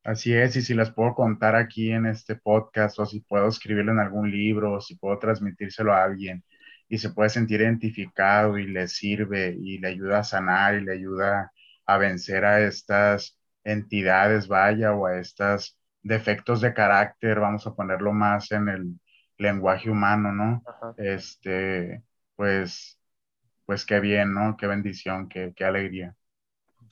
Así 0.02 0.34
es, 0.34 0.56
y 0.56 0.62
si 0.62 0.74
las 0.74 0.92
puedo 0.92 1.14
contar 1.14 1.56
aquí 1.56 1.90
en 1.90 2.04
este 2.04 2.36
podcast, 2.36 2.98
o 2.98 3.06
si 3.06 3.20
puedo 3.20 3.48
escribirlo 3.48 3.92
en 3.92 4.00
algún 4.00 4.30
libro, 4.30 4.74
o 4.74 4.80
si 4.82 4.96
puedo 4.96 5.18
transmitírselo 5.18 5.94
a 5.94 6.04
alguien 6.04 6.44
y 6.86 6.98
se 6.98 7.08
puede 7.10 7.30
sentir 7.30 7.62
identificado 7.62 8.58
y 8.58 8.66
le 8.66 8.86
sirve 8.88 9.56
y 9.58 9.78
le 9.78 9.88
ayuda 9.88 10.18
a 10.18 10.24
sanar 10.24 10.74
y 10.74 10.84
le 10.84 10.92
ayuda 10.92 11.50
a 11.86 11.96
vencer 11.96 12.44
a 12.44 12.60
estas 12.60 13.40
entidades, 13.64 14.48
vaya, 14.48 14.92
o 14.92 15.06
a 15.06 15.18
estos 15.18 15.78
defectos 16.02 16.60
de 16.60 16.74
carácter, 16.74 17.40
vamos 17.40 17.66
a 17.66 17.74
ponerlo 17.74 18.12
más 18.12 18.52
en 18.52 18.68
el 18.68 19.00
lenguaje 19.38 19.90
humano, 19.90 20.32
¿no? 20.32 20.62
Este, 20.96 22.02
pues, 22.36 22.98
pues 23.66 23.84
qué 23.84 24.00
bien, 24.00 24.34
¿no? 24.34 24.56
Qué 24.56 24.66
bendición, 24.66 25.28
qué, 25.28 25.52
qué 25.54 25.64
alegría. 25.64 26.14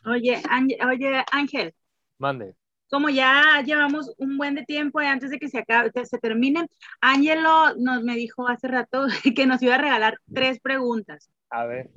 Oye, 0.04 0.42
oye, 0.84 1.24
Ángel. 1.30 1.74
Mande 2.18 2.56
como 2.92 3.08
ya 3.08 3.62
llevamos 3.64 4.12
un 4.18 4.36
buen 4.36 4.54
de 4.54 4.66
tiempo 4.66 4.98
antes 4.98 5.30
de 5.30 5.38
que 5.38 5.48
se 5.48 5.58
acabe, 5.58 5.90
se 6.04 6.18
termine, 6.18 6.66
Ángelo 7.00 7.74
nos 7.76 8.02
me 8.02 8.14
dijo 8.16 8.46
hace 8.46 8.68
rato 8.68 9.06
que 9.34 9.46
nos 9.46 9.62
iba 9.62 9.76
a 9.76 9.78
regalar 9.78 10.18
tres 10.34 10.60
preguntas. 10.60 11.30
A 11.48 11.64
ver. 11.64 11.88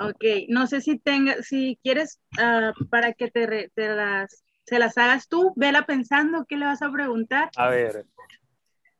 Ok, 0.00 0.22
no 0.48 0.66
sé 0.66 0.82
si 0.82 0.98
tenga, 0.98 1.42
si 1.42 1.78
quieres 1.82 2.20
ah, 2.38 2.74
para 2.90 3.14
que 3.14 3.30
te, 3.30 3.70
las, 3.74 4.44
se 4.66 4.78
las 4.78 4.98
hagas 4.98 5.28
tú, 5.28 5.54
vela 5.56 5.86
pensando 5.86 6.44
qué 6.46 6.58
le 6.58 6.66
vas 6.66 6.82
a 6.82 6.92
preguntar. 6.92 7.48
A 7.56 7.70
ver. 7.70 8.04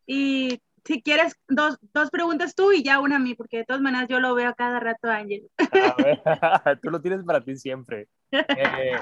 Y 0.07 0.63
si 0.85 1.03
quieres, 1.03 1.37
dos, 1.49 1.79
dos 1.93 2.11
preguntas 2.11 2.55
tú 2.55 2.73
y 2.73 2.83
ya 2.83 3.01
una 3.01 3.17
a 3.17 3.19
mí, 3.19 3.35
porque 3.35 3.59
de 3.59 3.65
todas 3.65 3.83
maneras 3.83 4.09
yo 4.09 4.21
lo 4.21 4.35
veo 4.35 4.49
a 4.49 4.55
cada 4.55 4.81
rato, 4.81 5.09
Ángelo. 5.09 5.49
A 5.57 6.03
ver, 6.03 6.23
tú 6.83 6.91
lo 6.91 7.01
tienes 7.01 7.25
para 7.25 7.43
ti 7.43 7.57
siempre. 7.57 8.09
Eh, 8.31 8.99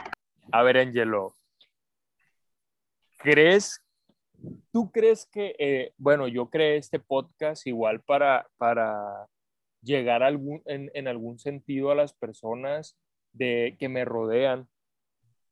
a 0.51 0.63
ver, 0.63 0.79
Ángelo, 0.79 1.37
¿Crees, 3.23 3.81
tú 4.73 4.91
crees 4.91 5.27
que, 5.27 5.55
eh, 5.57 5.93
bueno, 5.97 6.27
yo 6.27 6.51
creé 6.51 6.77
este 6.77 6.99
podcast 6.99 7.69
igual 7.69 8.01
para, 8.01 8.49
para 8.59 9.29
llegar 9.81 10.25
algún, 10.25 10.61
en, 10.65 11.07
algún 11.07 11.39
sentido 11.39 11.93
a 11.93 11.95
las 11.95 12.15
personas 12.15 12.99
de, 13.33 13.77
que 13.79 13.89
me 13.89 14.05
rodean, 14.05 14.69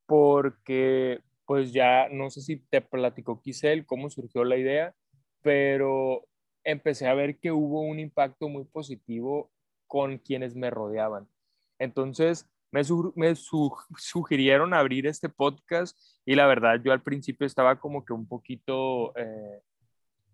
porque 0.06 1.20
pues 1.46 1.72
ya 1.72 2.08
no 2.08 2.28
sé 2.30 2.40
si 2.40 2.56
te 2.56 2.80
platicó 2.80 3.40
Kisel 3.40 3.86
cómo 3.86 4.10
surgió 4.10 4.42
la 4.44 4.56
idea, 4.56 4.92
pero 5.42 6.26
empecé 6.64 7.06
a 7.06 7.14
ver 7.14 7.38
que 7.38 7.52
hubo 7.52 7.80
un 7.80 7.98
impacto 7.98 8.48
muy 8.48 8.64
positivo 8.64 9.50
con 9.86 10.18
quienes 10.18 10.54
me 10.54 10.70
rodeaban. 10.70 11.28
Entonces, 11.78 12.48
me, 12.72 12.82
sugirieron 13.96 14.74
abrir 14.74 15.06
este 15.06 15.28
podcast 15.28 15.98
y 16.24 16.34
la 16.34 16.46
verdad 16.46 16.80
yo 16.84 16.92
al 16.92 17.02
principio 17.02 17.46
estaba 17.46 17.80
como 17.80 18.04
que 18.04 18.12
un 18.12 18.26
poquito, 18.26 19.16
eh, 19.16 19.62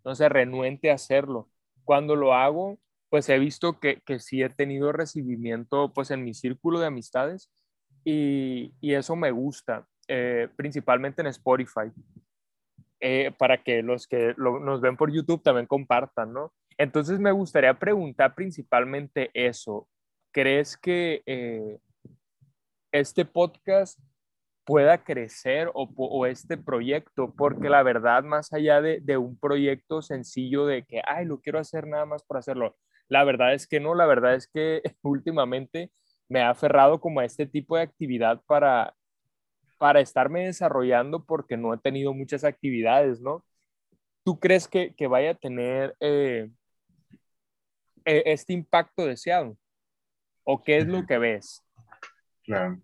no 0.04 0.14
sé, 0.14 0.28
renuente 0.28 0.90
a 0.90 0.94
hacerlo. 0.94 1.48
Cuando 1.84 2.16
lo 2.16 2.34
hago, 2.34 2.78
pues 3.08 3.28
he 3.28 3.38
visto 3.38 3.78
que, 3.78 4.00
que 4.04 4.18
sí 4.18 4.42
he 4.42 4.50
tenido 4.50 4.92
recibimiento 4.92 5.92
pues 5.94 6.10
en 6.10 6.24
mi 6.24 6.34
círculo 6.34 6.80
de 6.80 6.86
amistades 6.86 7.50
y, 8.04 8.74
y 8.80 8.94
eso 8.94 9.16
me 9.16 9.30
gusta, 9.30 9.86
eh, 10.08 10.48
principalmente 10.56 11.22
en 11.22 11.28
Spotify, 11.28 11.90
eh, 13.00 13.32
para 13.38 13.62
que 13.62 13.82
los 13.82 14.06
que 14.06 14.34
nos 14.36 14.80
ven 14.80 14.96
por 14.96 15.12
YouTube 15.12 15.42
también 15.42 15.66
compartan, 15.66 16.32
¿no? 16.32 16.52
Entonces 16.78 17.18
me 17.18 17.32
gustaría 17.32 17.74
preguntar 17.74 18.34
principalmente 18.34 19.30
eso. 19.34 19.88
¿Crees 20.32 20.76
que 20.76 21.22
este 22.92 23.24
podcast 23.24 23.98
pueda 24.66 25.04
crecer 25.04 25.70
o, 25.74 26.26
este 26.26 26.58
proyecto, 26.58 27.32
porque 27.36 27.70
la 27.70 27.84
verdad, 27.84 28.24
más 28.24 28.52
allá 28.52 28.82
de, 28.82 29.16
un 29.16 29.38
proyecto 29.38 30.02
sencillo 30.02 30.66
de 30.66 30.84
que, 30.84 31.00
ay, 31.06 31.24
lo 31.24 31.40
quiero 31.40 31.60
hacer 31.60 31.86
nada 31.86 32.04
más 32.04 32.24
por 32.24 32.36
hacerlo, 32.36 32.76
la 33.08 33.22
verdad 33.22 33.54
es 33.54 33.68
que 33.68 33.78
no, 33.78 33.94
la 33.94 34.06
verdad 34.06 34.34
es 34.34 34.48
que 34.48 34.82
últimamente 35.02 35.92
me 36.28 36.40
ha 36.40 36.50
aferrado 36.50 37.00
como 37.00 37.20
a 37.20 37.24
este 37.24 37.46
tipo 37.46 37.76
de 37.76 37.82
actividad 37.82 38.42
para, 38.46 38.92
para 39.78 40.00
estarme 40.00 40.46
desarrollando 40.46 41.24
porque 41.24 41.56
no 41.56 41.74
he 41.74 41.78
tenido 41.78 42.14
muchas 42.14 42.44
actividades, 42.44 43.20
¿no? 43.20 43.44
¿Tú 44.24 44.40
crees 44.40 44.66
que, 44.68 44.94
vaya 45.08 45.32
a 45.32 45.34
tener 45.34 45.96
eh, 46.00 46.50
e, 48.04 48.22
este 48.26 48.52
impacto 48.52 49.06
deseado? 49.06 49.56
¿O 50.44 50.62
qué 50.62 50.78
es 50.78 50.86
lo 50.86 51.06
que 51.06 51.18
ves? 51.18 51.64
Claro. 52.44 52.80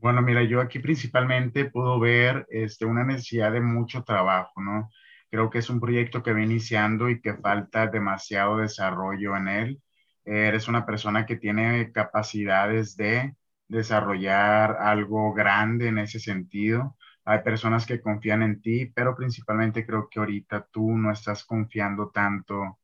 Bueno, 0.00 0.22
mira, 0.22 0.42
yo 0.44 0.60
aquí 0.60 0.78
principalmente 0.78 1.66
puedo 1.66 2.00
ver 2.00 2.46
este, 2.50 2.86
una 2.86 3.04
necesidad 3.04 3.52
de 3.52 3.60
mucho 3.60 4.02
trabajo, 4.02 4.60
¿no? 4.62 4.90
Creo 5.30 5.50
que 5.50 5.58
es 5.58 5.68
un 5.70 5.78
proyecto 5.80 6.22
que 6.22 6.32
va 6.32 6.40
iniciando 6.42 7.08
y 7.10 7.20
que 7.20 7.34
falta 7.34 7.86
demasiado 7.86 8.56
desarrollo 8.58 9.36
en 9.36 9.48
él. 9.48 9.82
Eres 10.24 10.68
una 10.68 10.86
persona 10.86 11.26
que 11.26 11.36
tiene 11.36 11.92
capacidades 11.92 12.96
de 12.96 13.36
desarrollar 13.68 14.76
algo 14.80 15.32
grande 15.34 15.88
en 15.88 15.98
ese 15.98 16.18
sentido. 16.18 16.96
Hay 17.24 17.40
personas 17.42 17.84
que 17.86 18.00
confían 18.00 18.42
en 18.42 18.60
ti, 18.62 18.86
pero 18.86 19.14
principalmente 19.14 19.84
creo 19.86 20.08
que 20.10 20.18
ahorita 20.18 20.66
tú 20.72 20.96
no 20.96 21.12
estás 21.12 21.44
confiando 21.44 22.10
tanto 22.10 22.78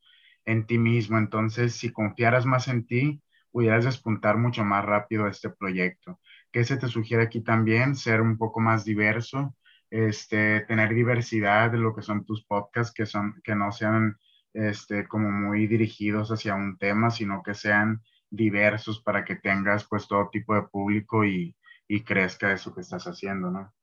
en 0.45 0.67
ti 0.67 0.79
mismo. 0.79 1.19
Entonces, 1.19 1.75
si 1.77 1.93
confiaras 1.93 2.47
más 2.47 2.69
en 2.69 2.87
ti, 2.87 3.23
pudieras 3.51 3.85
despuntar 3.85 4.37
mucho 4.37 4.65
más 4.65 4.85
rápido 4.85 5.27
este 5.29 5.51
proyecto. 5.51 6.21
¿Qué 6.57 6.65
se 6.65 6.79
te 6.79 6.89
sugiere 6.89 7.23
aquí 7.23 7.43
también? 7.43 7.95
Ser 7.95 8.23
un 8.23 8.39
poco 8.39 8.61
más 8.61 8.83
diverso, 8.87 9.55
este, 9.91 10.63
tener 10.63 10.95
diversidad 10.95 11.71
de 11.71 11.77
lo 11.77 11.95
que 11.95 12.01
son 12.01 12.25
tus 12.25 12.47
podcasts, 12.47 12.95
que, 12.95 13.05
son, 13.05 13.43
que 13.45 13.55
no 13.55 13.71
sean 13.73 14.17
este, 14.55 15.07
como 15.07 15.31
muy 15.31 15.67
dirigidos 15.67 16.31
hacia 16.31 16.55
un 16.55 16.79
tema, 16.79 17.11
sino 17.11 17.43
que 17.43 17.53
sean 17.53 18.01
diversos 18.31 19.03
para 19.03 19.23
que 19.23 19.37
tengas 19.37 19.87
pues 19.87 20.09
todo 20.09 20.31
tipo 20.33 20.55
de 20.55 20.63
público 20.63 21.27
y, 21.27 21.55
y 21.87 22.05
crezca 22.05 22.51
eso 22.51 22.75
que 22.75 22.81
estás 22.81 23.05
haciendo, 23.05 23.51
¿no? 23.51 23.75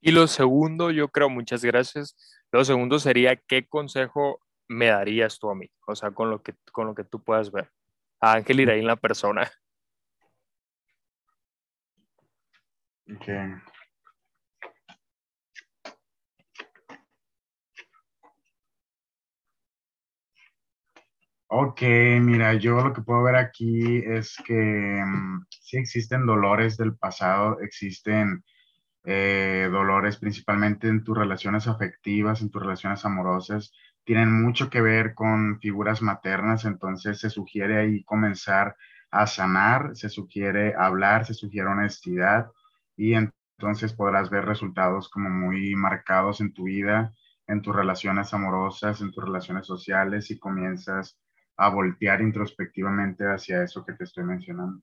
Y 0.00 0.12
lo 0.12 0.26
segundo, 0.28 0.90
yo 0.92 1.08
creo, 1.08 1.28
muchas 1.28 1.62
gracias. 1.62 2.16
Lo 2.50 2.64
segundo 2.64 2.98
sería, 2.98 3.36
¿qué 3.36 3.68
consejo 3.68 4.40
me 4.66 4.86
darías 4.86 5.38
tú 5.38 5.50
a 5.50 5.54
mí? 5.54 5.70
O 5.86 5.94
sea, 5.94 6.12
con 6.12 6.30
lo 6.30 6.42
que, 6.42 6.54
con 6.72 6.86
lo 6.86 6.94
que 6.94 7.04
tú 7.04 7.22
puedas 7.22 7.52
ver. 7.52 7.70
A 8.18 8.32
Ángel 8.32 8.60
Iraín, 8.60 8.86
la 8.86 8.96
persona. 8.96 9.52
Okay. 13.14 13.54
Ok, 21.48 21.80
mira, 22.20 22.54
yo 22.54 22.82
lo 22.82 22.92
que 22.92 23.02
puedo 23.02 23.22
ver 23.22 23.36
aquí 23.36 23.98
es 24.04 24.36
que 24.44 24.52
mm, 24.54 25.46
sí 25.48 25.76
existen 25.76 26.26
dolores 26.26 26.76
del 26.76 26.96
pasado, 26.96 27.60
existen 27.60 28.44
eh, 29.04 29.68
dolores 29.70 30.16
principalmente 30.16 30.88
en 30.88 31.04
tus 31.04 31.16
relaciones 31.16 31.68
afectivas, 31.68 32.42
en 32.42 32.50
tus 32.50 32.62
relaciones 32.62 33.04
amorosas, 33.04 33.72
tienen 34.04 34.32
mucho 34.42 34.70
que 34.70 34.80
ver 34.80 35.14
con 35.14 35.60
figuras 35.60 36.02
maternas, 36.02 36.64
entonces 36.64 37.20
se 37.20 37.30
sugiere 37.30 37.78
ahí 37.78 38.02
comenzar 38.04 38.76
a 39.12 39.26
sanar, 39.28 39.94
se 39.94 40.08
sugiere 40.08 40.74
hablar, 40.76 41.26
se 41.26 41.34
sugiere 41.34 41.68
honestidad 41.68 42.50
y 42.96 43.14
entonces 43.14 43.92
podrás 43.92 44.30
ver 44.30 44.44
resultados 44.44 45.08
como 45.08 45.28
muy 45.28 45.74
marcados 45.76 46.40
en 46.40 46.52
tu 46.52 46.64
vida, 46.64 47.14
en 47.46 47.62
tus 47.62 47.74
relaciones 47.74 48.32
amorosas, 48.34 49.00
en 49.00 49.12
tus 49.12 49.24
relaciones 49.24 49.66
sociales 49.66 50.30
y 50.30 50.38
comienzas 50.38 51.18
a 51.56 51.68
voltear 51.68 52.20
introspectivamente 52.20 53.24
hacia 53.24 53.62
eso 53.62 53.84
que 53.84 53.94
te 53.94 54.04
estoy 54.04 54.24
mencionando. 54.24 54.82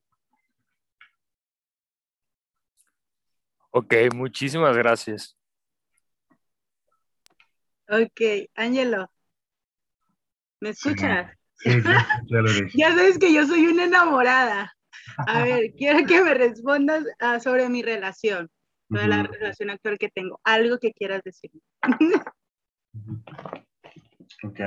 Ok, 3.72 3.94
muchísimas 4.14 4.78
gracias. 4.78 5.36
Ok, 7.90 8.50
Ángelo, 8.56 9.12
¿me 10.60 10.70
escuchas? 10.70 11.32
Sí, 11.56 11.70
ya, 11.84 12.42
lo 12.42 12.52
dije. 12.54 12.72
ya 12.76 12.90
sabes 12.90 13.18
que 13.20 13.34
yo 13.34 13.46
soy 13.46 13.68
una 13.68 13.86
enamorada. 13.86 14.74
A 15.28 15.44
ver, 15.44 15.74
quiero 15.78 16.06
que 16.06 16.24
me 16.24 16.34
respondas 16.34 17.04
ah, 17.20 17.40
sobre 17.40 17.70
mi 17.70 17.82
relación, 17.82 18.50
sobre 18.90 19.08
la 19.08 19.24
relación 19.24 19.70
actual 19.70 19.98
que 19.98 20.10
tengo. 20.10 20.40
Algo 20.44 20.78
que 20.80 20.94
quieras 20.94 21.22
decir. 21.24 21.52
Ok. 24.44 24.60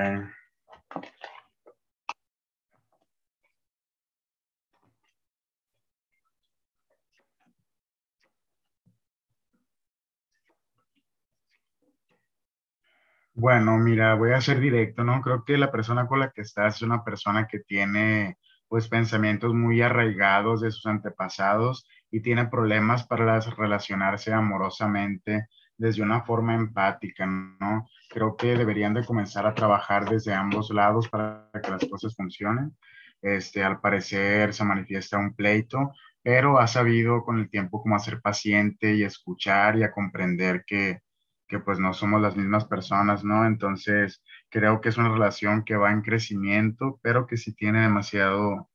Bueno, 13.38 13.76
mira, 13.76 14.14
voy 14.14 14.32
a 14.32 14.40
ser 14.40 14.60
directo, 14.60 15.04
¿no? 15.04 15.20
Creo 15.20 15.44
que 15.44 15.58
la 15.58 15.70
persona 15.70 16.06
con 16.06 16.20
la 16.20 16.30
que 16.30 16.40
estás 16.40 16.76
es 16.76 16.82
una 16.82 17.04
persona 17.04 17.46
que 17.46 17.58
tiene, 17.60 18.38
pues, 18.68 18.88
pensamientos 18.88 19.54
muy 19.54 19.82
arraigados 19.82 20.60
de 20.60 20.70
sus 20.70 20.86
antepasados 20.86 21.86
y 22.10 22.20
tiene 22.20 22.46
problemas 22.46 23.06
para 23.06 23.24
las- 23.24 23.54
relacionarse 23.56 24.32
amorosamente 24.32 25.48
desde 25.76 26.02
una 26.02 26.22
forma 26.22 26.54
empática, 26.54 27.26
¿no? 27.26 27.88
Creo 28.10 28.36
que 28.36 28.56
deberían 28.56 28.94
de 28.94 29.04
comenzar 29.04 29.46
a 29.46 29.54
trabajar 29.54 30.08
desde 30.08 30.32
ambos 30.34 30.70
lados 30.70 31.08
para 31.08 31.50
que 31.62 31.70
las 31.70 31.84
cosas 31.86 32.14
funcionen. 32.16 32.76
Este, 33.22 33.62
al 33.64 33.80
parecer 33.80 34.52
se 34.54 34.64
manifiesta 34.64 35.18
un 35.18 35.34
pleito, 35.34 35.92
pero 36.22 36.58
ha 36.58 36.66
sabido 36.66 37.22
con 37.24 37.38
el 37.40 37.50
tiempo 37.50 37.82
cómo 37.82 37.98
ser 37.98 38.20
paciente 38.20 38.94
y 38.94 39.02
escuchar 39.04 39.76
y 39.78 39.82
a 39.84 39.90
comprender 39.92 40.64
que 40.66 41.00
que 41.48 41.58
pues 41.58 41.78
no 41.78 41.92
somos 41.94 42.20
las 42.20 42.36
mismas 42.36 42.64
personas, 42.64 43.24
¿no? 43.24 43.46
Entonces, 43.46 44.22
creo 44.48 44.80
que 44.80 44.88
es 44.88 44.98
una 44.98 45.12
relación 45.12 45.64
que 45.64 45.76
va 45.76 45.92
en 45.92 46.02
crecimiento, 46.02 46.98
pero 47.02 47.26
que 47.26 47.36
sí 47.36 47.54
tiene 47.54 47.82
demasiado, 47.82 48.70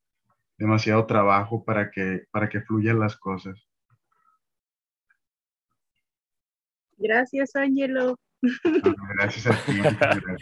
demasiado 0.58 1.06
trabajo 1.06 1.64
para 1.66 1.92
que, 1.92 2.26
para 2.32 2.50
que 2.50 2.62
fluyan 2.62 3.00
las 3.00 3.18
cosas. 3.18 3.68
Gracias, 6.98 7.56
Ángelo. 7.56 8.16
Ah, 8.44 8.94
Gracias 9.16 9.48
a 9.48 9.66
ti. 9.66 9.74
gracias. 10.00 10.40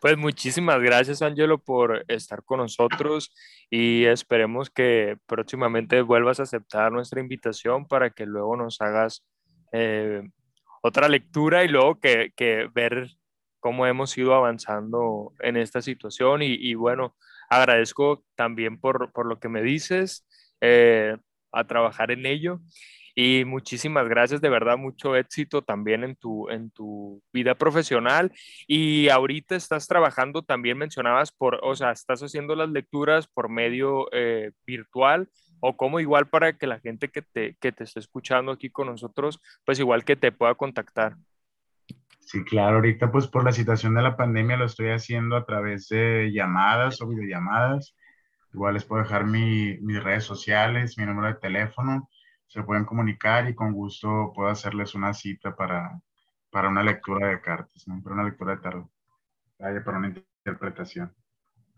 Pues 0.00 0.16
muchísimas 0.16 0.80
gracias, 0.80 1.20
Angelo, 1.20 1.58
por 1.58 2.06
estar 2.08 2.42
con 2.42 2.58
nosotros 2.58 3.34
y 3.68 4.06
esperemos 4.06 4.70
que 4.70 5.18
próximamente 5.26 6.00
vuelvas 6.00 6.40
a 6.40 6.44
aceptar 6.44 6.90
nuestra 6.90 7.20
invitación 7.20 7.86
para 7.86 8.08
que 8.08 8.24
luego 8.24 8.56
nos 8.56 8.80
hagas 8.80 9.22
eh, 9.72 10.22
otra 10.80 11.08
lectura 11.08 11.64
y 11.64 11.68
luego 11.68 12.00
que, 12.00 12.32
que 12.36 12.68
ver 12.72 13.10
cómo 13.60 13.86
hemos 13.86 14.16
ido 14.18 14.34
avanzando 14.34 15.34
en 15.40 15.56
esta 15.56 15.82
situación. 15.82 16.42
Y, 16.42 16.54
y 16.54 16.74
bueno, 16.74 17.16
agradezco 17.48 18.24
también 18.34 18.78
por, 18.80 19.12
por, 19.12 19.26
lo 19.26 19.38
que 19.38 19.48
me 19.48 19.62
dices, 19.62 20.26
eh, 20.60 21.16
a 21.52 21.64
trabajar 21.66 22.10
en 22.10 22.26
ello. 22.26 22.60
Y 23.14 23.44
muchísimas 23.44 24.08
gracias, 24.08 24.40
de 24.40 24.48
verdad, 24.48 24.78
mucho 24.78 25.16
éxito 25.16 25.62
también 25.62 26.04
en 26.04 26.16
tu, 26.16 26.48
en 26.48 26.70
tu 26.70 27.22
vida 27.32 27.54
profesional. 27.54 28.32
Y 28.66 29.08
ahorita 29.08 29.56
estás 29.56 29.86
trabajando, 29.88 30.42
también 30.42 30.78
mencionabas, 30.78 31.32
por, 31.32 31.60
o 31.62 31.74
sea, 31.74 31.90
estás 31.90 32.22
haciendo 32.22 32.54
las 32.54 32.70
lecturas 32.70 33.26
por 33.26 33.48
medio 33.50 34.08
eh, 34.12 34.52
virtual 34.64 35.28
o 35.60 35.76
como 35.76 36.00
igual 36.00 36.28
para 36.28 36.54
que 36.54 36.66
la 36.66 36.80
gente 36.80 37.08
que 37.08 37.22
te, 37.22 37.54
que 37.60 37.72
te 37.72 37.84
esté 37.84 38.00
escuchando 38.00 38.52
aquí 38.52 38.70
con 38.70 38.88
nosotros, 38.88 39.40
pues 39.64 39.78
igual 39.78 40.04
que 40.04 40.16
te 40.16 40.32
pueda 40.32 40.54
contactar. 40.54 41.16
Sí, 42.20 42.44
claro, 42.44 42.76
ahorita 42.76 43.10
pues 43.10 43.26
por 43.26 43.44
la 43.44 43.52
situación 43.52 43.94
de 43.94 44.02
la 44.02 44.16
pandemia 44.16 44.56
lo 44.56 44.66
estoy 44.66 44.90
haciendo 44.90 45.36
a 45.36 45.44
través 45.44 45.88
de 45.88 46.30
llamadas 46.32 47.00
o 47.00 47.08
videollamadas. 47.08 47.96
Igual 48.52 48.74
les 48.74 48.84
puedo 48.84 49.02
dejar 49.02 49.26
mi, 49.26 49.78
mis 49.80 50.02
redes 50.02 50.24
sociales, 50.24 50.96
mi 50.98 51.06
número 51.06 51.28
de 51.28 51.40
teléfono, 51.40 52.08
se 52.46 52.62
pueden 52.62 52.84
comunicar 52.84 53.48
y 53.48 53.54
con 53.54 53.72
gusto 53.72 54.32
puedo 54.34 54.48
hacerles 54.48 54.94
una 54.94 55.14
cita 55.14 55.54
para, 55.54 56.00
para 56.50 56.68
una 56.68 56.82
lectura 56.82 57.28
de 57.28 57.40
cartas, 57.40 57.86
¿no? 57.86 58.02
para 58.02 58.14
una 58.14 58.24
lectura 58.24 58.56
de 58.56 58.62
tarot, 58.62 58.90
para 59.58 59.98
una 59.98 60.08
interpretación. 60.08 61.14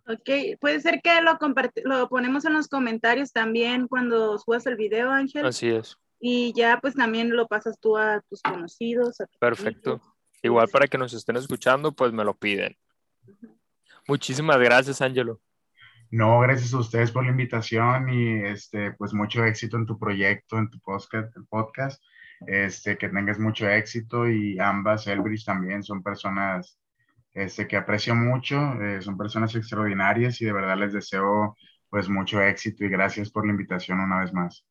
Ok, 0.07 0.59
puede 0.61 0.81
ser 0.81 1.01
que 1.01 1.11
lo, 1.23 1.39
lo 1.85 2.09
ponemos 2.09 2.45
en 2.45 2.55
los 2.55 2.69
comentarios 2.69 3.33
también 3.33 3.87
cuando 3.87 4.37
subas 4.39 4.67
el 4.67 4.77
video, 4.77 5.11
Ángel. 5.11 5.47
Así 5.47 5.69
es. 5.69 5.97
Y 6.19 6.53
ya 6.55 6.79
pues 6.81 6.95
también 6.95 7.35
lo 7.37 7.47
pasas 7.47 7.79
tú 7.81 7.97
a 7.97 8.21
tus 8.29 8.43
conocidos. 8.43 9.21
A 9.21 9.27
tus 9.27 9.39
Perfecto. 9.39 9.91
amigos. 9.93 10.09
Igual 10.43 10.69
para 10.69 10.89
que 10.89 10.99
nos 10.99 11.13
estén 11.13 11.37
escuchando, 11.37 11.93
pues 11.93 12.13
me 12.13 12.25
lo 12.25 12.35
piden. 12.35 12.77
Muchísimas 14.09 14.59
gracias, 14.59 15.01
Ángelo. 15.01 15.41
No, 16.11 16.41
gracias 16.41 16.75
a 16.75 16.79
ustedes 16.79 17.11
por 17.11 17.25
la 17.25 17.31
invitación 17.31 18.09
y 18.11 18.45
este, 18.45 18.93
pues 18.93 19.15
mucho 19.15 19.45
éxito 19.45 19.77
en 19.77 19.87
tu 19.87 19.99
proyecto, 19.99 20.59
en 20.59 20.69
tu 20.69 20.79
podcast, 20.81 21.35
podcast. 21.49 22.03
Este, 22.47 22.99
que 22.99 23.09
tengas 23.09 23.39
mucho 23.39 23.69
éxito 23.69 24.29
y 24.29 24.59
ambas, 24.59 25.07
Elbridge 25.07 25.45
también, 25.45 25.83
son 25.83 26.03
personas 26.03 26.79
este, 27.35 27.67
que 27.67 27.77
aprecio 27.77 28.15
mucho, 28.15 28.57
eh, 28.83 29.01
son 29.01 29.17
personas 29.17 29.55
extraordinarias 29.55 30.41
y 30.41 30.45
de 30.45 30.53
verdad 30.53 30.77
les 30.79 30.93
deseo 30.93 31.57
pues 31.89 32.09
mucho 32.09 32.41
éxito 32.41 32.85
y 32.85 32.89
gracias 32.89 33.31
por 33.31 33.47
la 33.47 33.53
invitación 33.53 34.01
una 34.01 34.21
vez 34.21 34.33
más. 34.33 34.65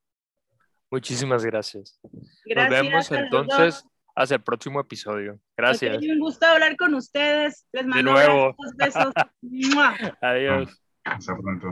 Muchísimas 0.89 1.45
gracias. 1.45 2.00
Gracias 2.45 2.69
Nos 2.69 2.69
vemos 2.69 3.12
entonces 3.12 3.86
hasta 4.15 4.36
el 4.36 4.41
próximo 4.41 4.80
episodio. 4.80 5.39
Gracias. 5.56 5.97
Okay, 5.97 6.12
un 6.12 6.19
gusto 6.19 6.45
hablar 6.45 6.76
con 6.76 6.93
ustedes. 6.95 7.67
Les 7.71 7.86
mando 7.86 8.12
nuevo. 8.12 8.56
besos. 8.76 9.13
Adiós. 10.21 10.82
Hasta 11.04 11.36
pronto. 11.38 11.67